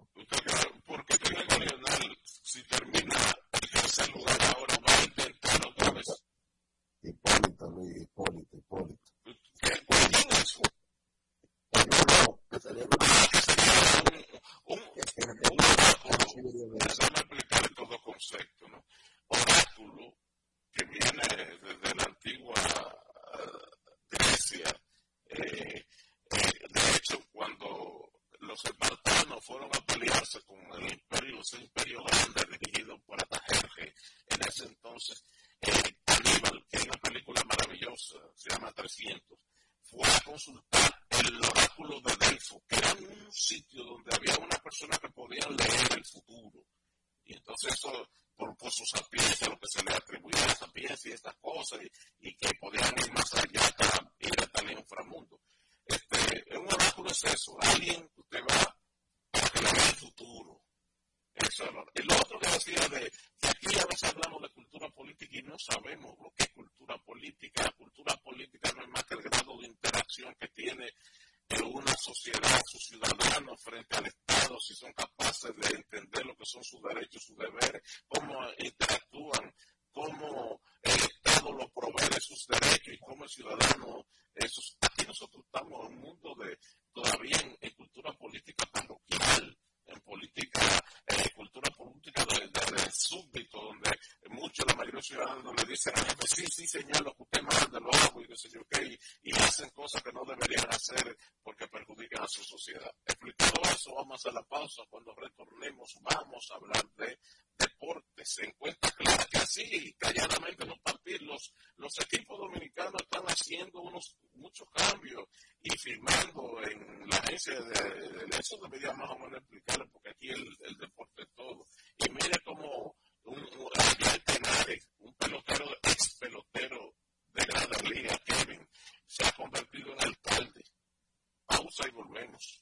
[131.81, 132.61] pausa y volvemos.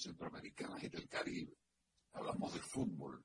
[0.00, 1.56] Centroamericana y del Caribe.
[2.12, 3.24] Hablamos de fútbol.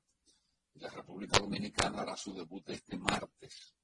[0.74, 3.74] La República Dominicana hará su debut este martes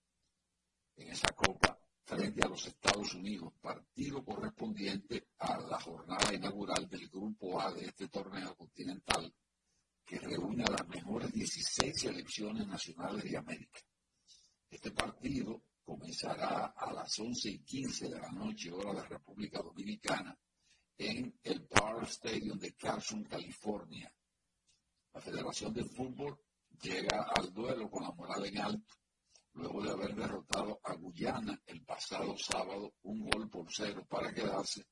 [0.96, 7.08] en esa copa frente a los Estados Unidos, partido correspondiente a la jornada inaugural del
[7.08, 9.34] Grupo A de este torneo continental
[10.04, 13.80] que reúne a las mejores 16 selecciones nacionales de América.
[14.68, 20.38] Este partido comenzará a las 11 y 15 de la noche, hora de República Dominicana,
[20.96, 24.12] en el Power Stadium de Carson, California.
[25.12, 26.38] La Federación de Fútbol
[26.80, 28.94] llega al duelo con la moral en alto,
[29.54, 34.86] luego de haber derrotado a Guyana el pasado sábado un gol por cero para quedarse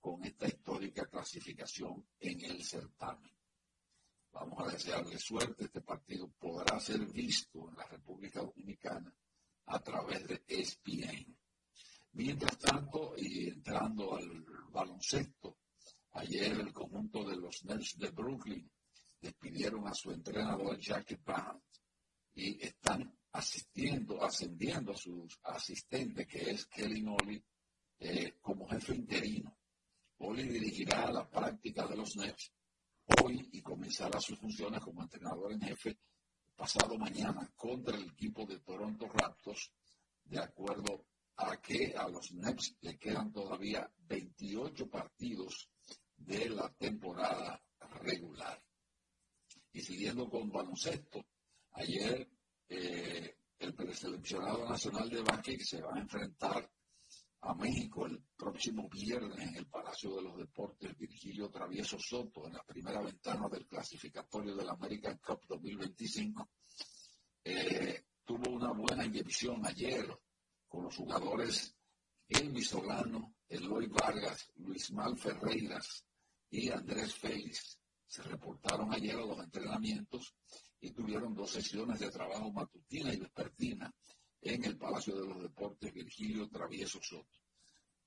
[0.00, 3.32] con esta histórica clasificación en el certamen.
[4.32, 5.64] Vamos a desearle suerte.
[5.64, 9.14] Este partido podrá ser visto en la República Dominicana
[9.66, 11.36] a través de ESPN.
[12.12, 15.58] Mientras tanto, y entrando al baloncesto,
[16.12, 18.70] ayer el conjunto de los Nets de Brooklyn
[19.20, 21.60] despidieron a su entrenador Jackie Band
[22.34, 27.42] y están asistiendo, ascendiendo a su asistente que es Kelly Ollie
[27.98, 29.56] eh, como jefe interino.
[30.18, 32.52] Ollie dirigirá la práctica de los Nets
[33.22, 35.98] hoy y comenzará sus funciones como entrenador en jefe
[36.62, 39.72] pasado mañana contra el equipo de Toronto Raptors,
[40.22, 41.06] de acuerdo
[41.38, 45.68] a que a los Nets le quedan todavía 28 partidos
[46.14, 47.60] de la temporada
[48.00, 48.62] regular.
[49.72, 51.26] Y siguiendo con baloncesto,
[51.72, 52.30] ayer
[52.68, 56.70] eh, el preseleccionado nacional de básquet se va a enfrentar
[57.42, 62.52] a México el próximo viernes en el Palacio de los Deportes Virgilio Travieso Soto en
[62.52, 66.48] la primera ventana del clasificatorio del American Cup 2025.
[67.44, 70.06] Eh, tuvo una buena inyección ayer
[70.68, 71.76] con los jugadores
[72.28, 76.06] Elvis Solano, Eloy Vargas, Luis Mal Ferreiras
[76.48, 77.76] y Andrés Félix.
[78.06, 80.36] Se reportaron ayer a los entrenamientos
[80.80, 83.92] y tuvieron dos sesiones de trabajo matutina y vespertina
[84.42, 87.38] en el Palacio de los Deportes Virgilio Travieso Soto.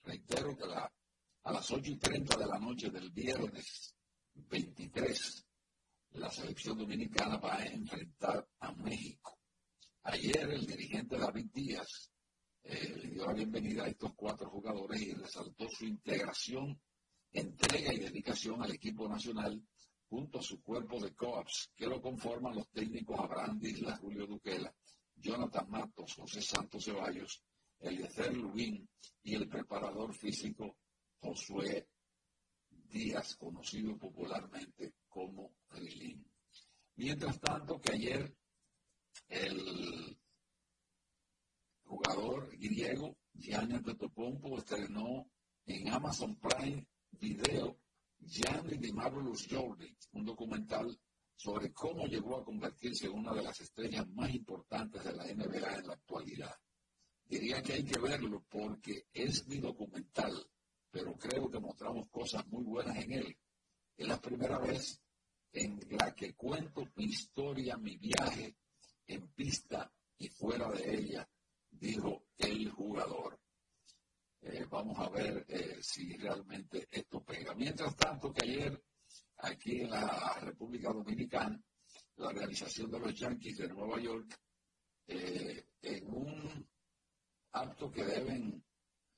[0.03, 3.95] Reitero que a las 8 y 30 de la noche del viernes
[4.33, 5.45] 23,
[6.11, 9.39] la selección dominicana va a enfrentar a México.
[10.03, 12.11] Ayer el dirigente David Díaz
[12.63, 16.79] eh, le dio la bienvenida a estos cuatro jugadores y resaltó su integración,
[17.31, 19.63] entrega y dedicación al equipo nacional
[20.09, 24.73] junto a su cuerpo de coaps que lo conforman los técnicos Abraham Isla, Julio Duquela,
[25.25, 27.41] Jonathan Matos, José Santos Ceballos,
[27.79, 28.87] Eliezer Lubín
[29.23, 30.77] y el preparador físico
[31.19, 31.89] Josué
[32.69, 36.23] Díaz, conocido popularmente como Rilín.
[36.97, 38.37] Mientras tanto que ayer
[39.27, 40.15] el
[41.85, 45.27] jugador griego Gianni Antetokounmpo estrenó
[45.65, 47.79] en Amazon Prime Video
[48.19, 50.95] Gianni de Marvelous Jordi, un documental
[51.35, 55.77] sobre cómo llegó a convertirse en una de las estrellas más importantes de la NBA
[55.77, 56.55] en la actualidad.
[57.25, 60.33] Diría que hay que verlo porque es mi documental,
[60.91, 63.37] pero creo que mostramos cosas muy buenas en él.
[63.97, 65.01] Es la primera vez
[65.51, 68.55] en la que cuento mi historia, mi viaje
[69.07, 71.29] en pista y fuera de ella,
[71.69, 73.39] dijo el jugador.
[74.41, 77.55] Eh, vamos a ver eh, si realmente esto pega.
[77.55, 78.83] Mientras tanto, que ayer
[79.37, 81.61] aquí en la República Dominicana,
[82.17, 84.39] la organización de los Yankees de Nueva York,
[85.07, 86.67] eh, en un
[87.51, 88.63] acto que deben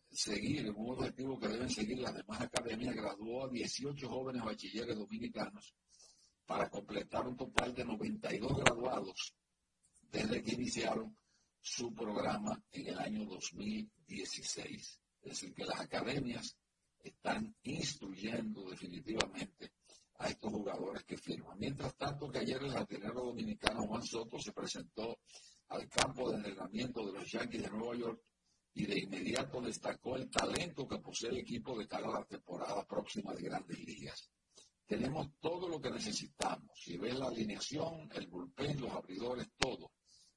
[0.09, 5.75] seguir, un objetivo que deben seguir las demás academias, graduó a 18 jóvenes bachilleres dominicanos
[6.45, 9.35] para completar un total de 92 graduados
[10.01, 11.17] desde que iniciaron
[11.59, 14.99] su programa en el año 2016.
[15.21, 16.57] Es decir, que las academias
[17.03, 19.73] están instruyendo definitivamente
[20.19, 21.57] a estos jugadores que firman.
[21.59, 25.19] Mientras tanto, que ayer el latinero dominicano Juan Soto se presentó
[25.69, 28.21] al campo de entrenamiento de los Yankees de Nueva York
[28.73, 32.85] y de inmediato destacó el talento que posee el equipo de cara a la temporada
[32.85, 34.31] próxima de grandes ligas.
[34.85, 36.71] Tenemos todo lo que necesitamos.
[36.75, 39.91] Si ves la alineación, el bullpen, los abridores, todo.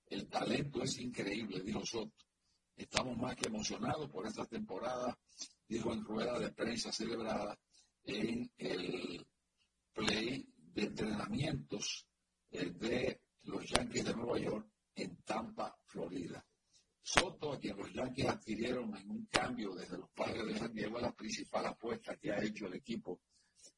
[0.06, 2.24] El talento es increíble, dijo Soto.
[2.74, 5.16] Estamos más que emocionados por esta temporada,
[5.68, 7.56] dijo en rueda de prensa celebrada
[8.04, 9.24] en el
[9.92, 12.06] play de entrenamientos
[12.50, 16.44] eh, de los Yankees de Nueva York en Tampa, Florida.
[17.02, 21.00] Soto, a quien los Yankees adquirieron en un cambio desde los padres de San Diego,
[21.00, 23.20] la principal apuesta que ha hecho el equipo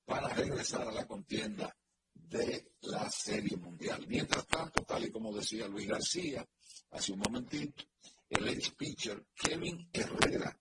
[0.04, 1.74] para regresar a la contienda
[2.12, 4.06] de la Serie Mundial.
[4.08, 6.46] Mientras tanto, tal y como decía Luis García
[6.90, 7.84] hace un momentito,
[8.28, 10.58] el ex pitcher Kevin Herrera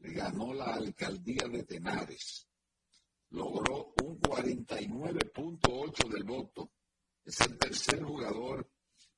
[0.00, 2.45] ganó la alcaldía de Tenares,
[3.30, 6.70] logró un 49.8 del voto,
[7.24, 8.70] es el tercer jugador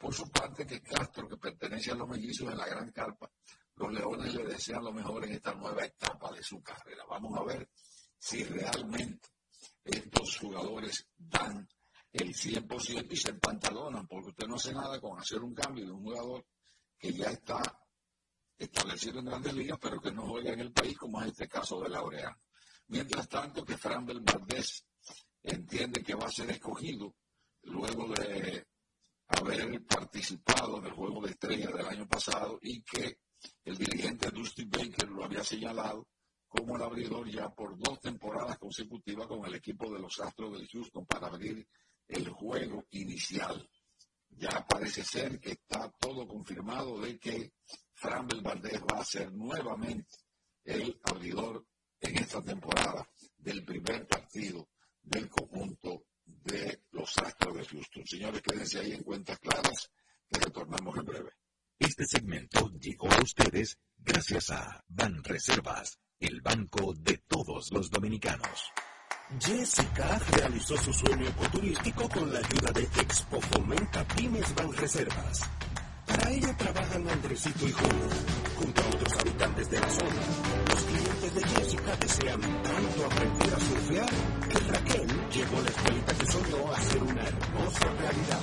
[0.00, 3.30] Por su parte, que Castro, que pertenece a los mellizos en la Gran Carpa,
[3.76, 7.04] los Leones le desean lo mejor en esta nueva etapa de su carrera.
[7.06, 7.68] Vamos a ver
[8.18, 9.28] si realmente
[9.84, 11.68] estos jugadores dan
[12.12, 15.92] el 100% y se empantalonan, porque usted no hace nada con hacer un cambio de
[15.92, 16.46] un jugador
[16.98, 17.60] que ya está
[18.56, 21.78] establecido en grandes ligas, pero que no juega en el país, como es este caso
[21.82, 22.40] de Laureano.
[22.88, 24.86] Mientras tanto, que Fran Valdés
[25.42, 27.14] entiende que va a ser escogido
[27.64, 28.69] luego de
[29.30, 33.18] haber participado en el juego de estrella del año pasado y que
[33.64, 36.08] el dirigente Dusty Baker lo había señalado
[36.48, 40.68] como el abridor ya por dos temporadas consecutivas con el equipo de los Astros del
[40.68, 41.66] Houston para abrir
[42.08, 43.68] el juego inicial.
[44.30, 47.52] Ya parece ser que está todo confirmado de que
[47.94, 50.16] Fran Valdez va a ser nuevamente
[50.64, 51.64] el abridor
[52.00, 54.70] en esta temporada del primer partido
[55.02, 56.04] del conjunto
[56.44, 58.06] de los Astros de Houston.
[58.06, 59.90] Señores, quédense ahí en cuentas claras
[60.28, 61.30] que retornamos en breve.
[61.78, 68.70] Este segmento llegó a ustedes gracias a Banreservas, el banco de todos los dominicanos.
[69.38, 75.48] Jessica realizó su sueño ecoturístico con la ayuda de Expo Fomenta Pymes Banreservas.
[76.10, 78.08] Para ello trabajan Andresito y Julio,
[78.58, 80.20] junto a otros habitantes de la zona.
[80.68, 84.10] Los clientes de Jessica desean tanto aprender a surfear
[84.50, 88.40] que Raquel llegó a la escuelita que soñó a ser una hermosa realidad.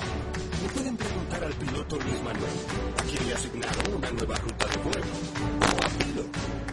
[0.62, 2.58] Le pueden preguntar al piloto Luis Manuel,
[2.96, 5.12] a quien le asignaron una nueva ruta de vuelo,
[5.60, 6.24] o a Pilo,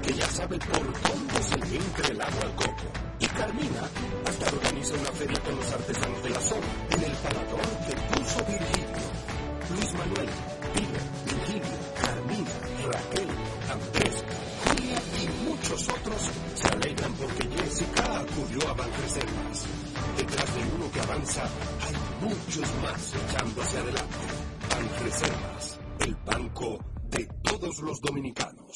[0.02, 2.88] que ya sabe por dónde se le entra el agua al coco.
[3.20, 3.84] Y Carmina
[4.28, 8.46] hasta organiza una feria con los artesanos de la zona, en el parador de Pulso
[8.48, 9.36] Virgilio.
[9.76, 10.30] Luis Manuel,
[10.76, 12.51] Pilo, Virgilio, Carmina,
[12.91, 13.30] Raquel,
[13.71, 14.23] Andrés,
[14.65, 16.21] Julia y muchos otros
[16.55, 19.65] se alegran porque Jessica acudió a Banreservas
[20.99, 24.17] avanza, hay muchos más echando hacia adelante.
[25.03, 28.76] Reservas, el banco de todos los dominicanos.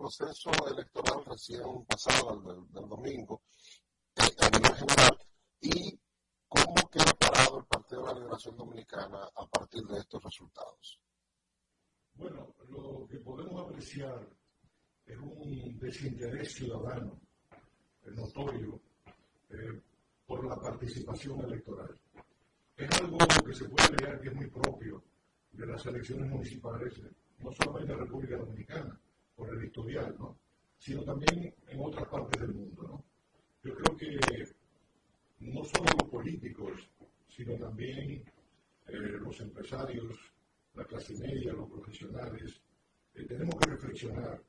[0.00, 3.42] Proceso electoral recién pasado, del, del domingo,
[4.16, 5.18] eh, a nivel general,
[5.60, 5.98] y
[6.48, 11.00] cómo queda parado el Partido de la Liberación Dominicana a partir de estos resultados.
[12.14, 14.28] Bueno, lo que podemos apreciar
[15.06, 17.20] es un desinterés ciudadano
[18.06, 18.80] notorio
[19.50, 19.80] eh,
[20.26, 21.96] por la participación electoral.
[22.76, 25.02] Es algo que se puede creer que es muy propio
[25.52, 27.00] de las elecciones municipales,
[27.50, 29.00] no solamente en la República Dominicana,
[29.34, 30.38] por el historial, ¿no?
[30.78, 33.04] sino también en otras partes del mundo.
[33.62, 34.18] Yo creo que
[35.40, 36.88] no solo los políticos,
[37.28, 38.22] sino también
[38.86, 40.16] eh, los empresarios,
[40.74, 42.60] la clase media, los profesionales,
[43.14, 44.42] eh, tenemos que reflexionar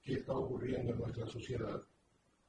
[0.00, 1.82] qué está ocurriendo en nuestra sociedad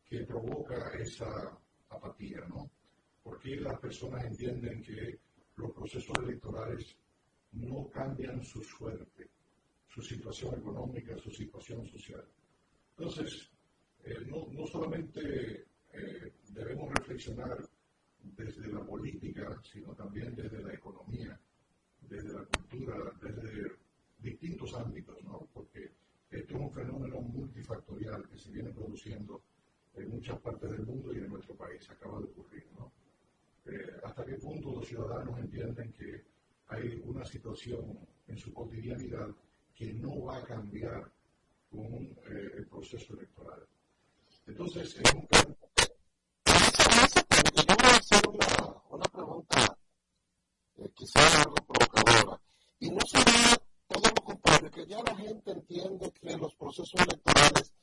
[0.05, 1.57] que provoca esa
[1.89, 2.69] apatía, ¿no?
[3.23, 5.19] Porque las personas entienden que
[5.55, 6.95] los procesos electorales
[7.53, 9.29] no cambian su suerte,
[9.95, 12.25] su situación económica, su situación social.
[12.97, 13.49] Entonces,
[14.03, 17.65] eh, no, no, solamente eh, debemos reflexionar
[18.21, 21.39] desde la política, sino también desde la economía,
[22.01, 23.71] desde la cultura, desde
[24.19, 25.47] distintos ámbitos, ¿no?
[25.53, 25.91] porque
[26.29, 29.41] esto es un fenómeno multifactorial que se viene produciendo
[29.95, 32.65] en muchas partes del mundo y en nuestro país, acaba de ocurrir.
[32.77, 32.91] ¿no?
[33.65, 36.21] Eh, ¿Hasta qué punto los ciudadanos entienden que
[36.67, 39.33] hay una situación en su cotidianidad
[39.75, 41.11] que no va a cambiar
[41.69, 43.67] con eh, el proceso electoral?
[44.47, 45.27] Entonces, es un
[47.55, 49.77] yo voy a hacer una, pregunta
[50.77, 52.41] eh, quizás algo provocadora.
[52.79, 53.57] Y no sería
[53.87, 57.73] todo lo contrario, que ya la gente entiende que los procesos electorales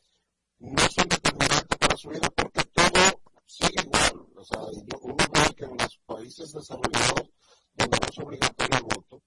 [0.59, 4.26] no son determinantes para su vida porque todo sigue igual.
[4.36, 4.61] O sea,
[5.01, 7.30] uno ve que en los países desarrollados,
[7.74, 9.22] donde no es obligatorio el voto,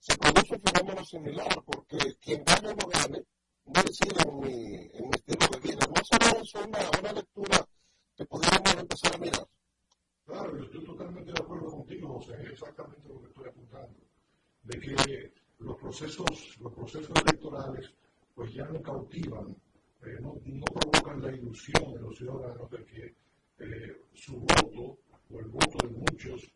[0.00, 3.22] se produce un fenómeno similar porque quien gane o no gane
[3.66, 5.86] no decide en mi, en mi estilo de vida.
[5.86, 7.66] No sería eso una, una lectura
[8.16, 9.46] que podríamos empezar a mirar.
[10.26, 13.98] Claro, yo estoy totalmente de acuerdo contigo, José, es exactamente lo que estoy apuntando,
[14.64, 17.92] de que los procesos, los procesos electorales
[18.34, 19.54] pues ya no cautivan,
[20.02, 23.14] eh, no, no, provocan la ilusión de los ciudadanos de que
[23.58, 24.98] eh, su voto
[25.30, 26.50] o el voto de muchos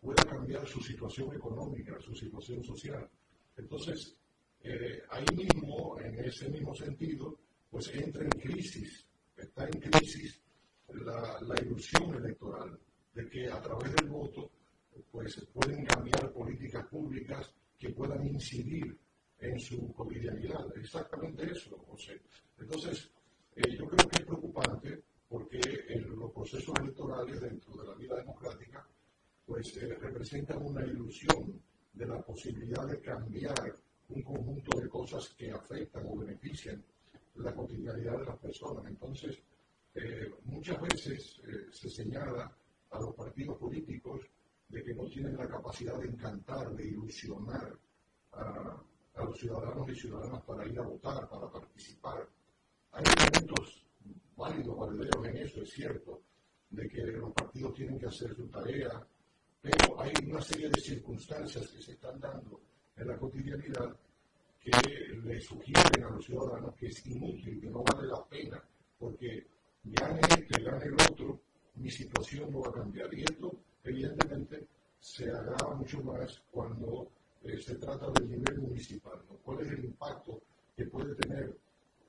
[0.00, 3.08] pueda cambiar su situación económica, su situación social.
[3.56, 4.16] Entonces,
[4.62, 7.36] eh, ahí mismo, en ese mismo sentido,
[7.70, 10.40] pues entra en crisis, está en crisis
[10.88, 12.78] la, la ilusión electoral
[13.14, 14.50] de que a través del voto
[15.10, 18.96] pues pueden cambiar políticas públicas que puedan incidir
[19.40, 20.66] en su cotidianidad.
[20.76, 22.20] Exactamente eso, José.
[22.58, 23.10] Entonces,
[23.54, 25.60] eh, yo creo que es preocupante porque
[26.16, 28.86] los procesos electorales dentro de la vida democrática
[29.48, 31.58] pues eh, representan una ilusión
[31.94, 33.74] de la posibilidad de cambiar
[34.10, 36.84] un conjunto de cosas que afectan o benefician
[37.36, 38.84] la cotidianidad de las personas.
[38.86, 39.38] Entonces,
[39.94, 41.40] eh, muchas veces
[41.72, 42.54] se señala
[42.90, 44.20] a los partidos políticos
[44.68, 47.74] de que no tienen la capacidad de encantar, de ilusionar
[48.32, 48.82] a,
[49.16, 52.28] los ciudadanos y ciudadanas para ir a votar, para participar.
[52.92, 53.84] Hay elementos
[54.36, 56.22] válidos, valideros en eso, es cierto,
[56.70, 59.04] de que los partidos tienen que hacer su tarea,
[59.60, 62.60] pero hay una serie de circunstancias que se están dando
[62.96, 63.96] en la cotidianidad
[64.60, 64.70] que
[65.24, 68.62] le sugieren a los ciudadanos que es inútil, que no vale la pena,
[68.98, 69.46] porque
[69.84, 71.40] gane este, gane el otro,
[71.76, 73.12] mi situación no va a cambiar.
[73.14, 73.52] Y esto,
[73.84, 74.66] evidentemente,
[75.00, 77.08] se agrava mucho más cuando
[77.44, 79.20] eh, se trata del nivel municipal.
[79.44, 80.40] ¿Cuál es el impacto
[80.76, 81.56] que puede tener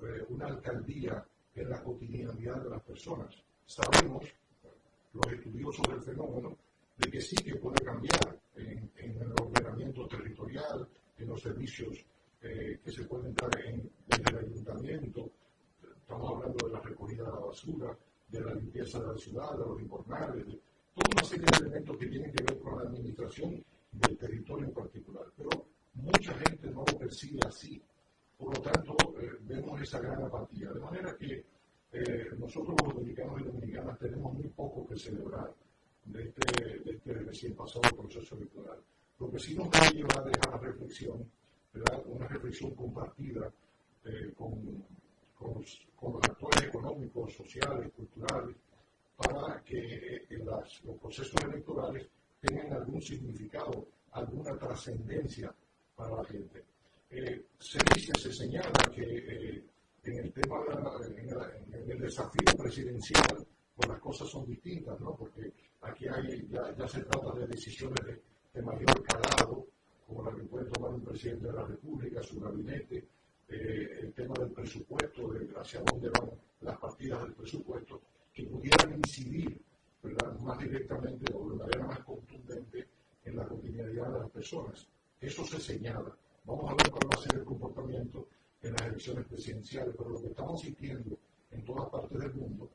[0.01, 1.23] eh, una alcaldía
[1.55, 3.35] en la cotidianidad de las personas?
[3.65, 4.25] Sabemos,
[5.13, 6.57] los estudios sobre el fenómeno,
[6.99, 12.05] de que sí que puede cambiar en, el ordenamiento territorial, en los servicios
[12.41, 15.31] eh, que se pueden dar en, desde el ayuntamiento.
[16.01, 17.97] Estamos hablando de la recogida de la basura,
[18.27, 20.59] de la limpieza de la ciudad, de los informales, de
[20.93, 24.73] toda una serie de elementos que tienen que ver con la administración del territorio en
[24.73, 25.25] particular.
[25.37, 25.49] Pero
[25.93, 27.81] mucha gente no lo percibe así.
[28.37, 30.69] Por lo tanto, eh, vemos esa gran apatía.
[30.71, 31.45] De manera que
[31.93, 35.53] eh, nosotros los dominicanos y dominicanas tenemos muy poco que celebrar
[36.09, 38.79] de este, de este recién pasado proceso electoral.
[39.19, 41.29] Lo que sí nos debe llevar es a la reflexión,
[41.73, 42.03] ¿verdad?
[42.05, 43.51] una reflexión compartida
[44.05, 44.83] eh, con
[45.39, 48.55] con los, actores económicos, sociales, culturales,
[49.15, 49.77] para que
[50.29, 52.07] eh, los procesos electorales
[52.41, 55.53] tengan algún significado, alguna trascendencia
[55.95, 56.63] para la gente.
[57.11, 59.63] Eh, se dice, se señala que eh,
[60.03, 60.57] en el tema,
[61.05, 63.45] en, el desafío presidencial,
[63.79, 65.15] pues las cosas son distintas, ¿no?
[65.15, 65.53] Porque
[65.83, 68.21] aquí hay, ya, se trata de decisiones de,
[68.53, 69.65] de mayor calado,
[70.05, 73.07] como la que puede tomar un presidente de la República, su gabinete,
[73.47, 76.29] eh, el tema del presupuesto, de hacia dónde van
[76.59, 78.01] las partidas del presupuesto,
[78.33, 79.57] que pudieran incidir
[80.41, 82.85] más directamente o de manera más contundente
[83.23, 84.87] en la cotidianidad de las personas.
[85.21, 86.13] Eso se señala.
[86.43, 88.27] Vamos a ver cuál va a ser el comportamiento
[88.61, 91.17] en las elecciones presidenciales, pero lo que estamos sintiendo
[91.51, 92.67] en todas partes del mundo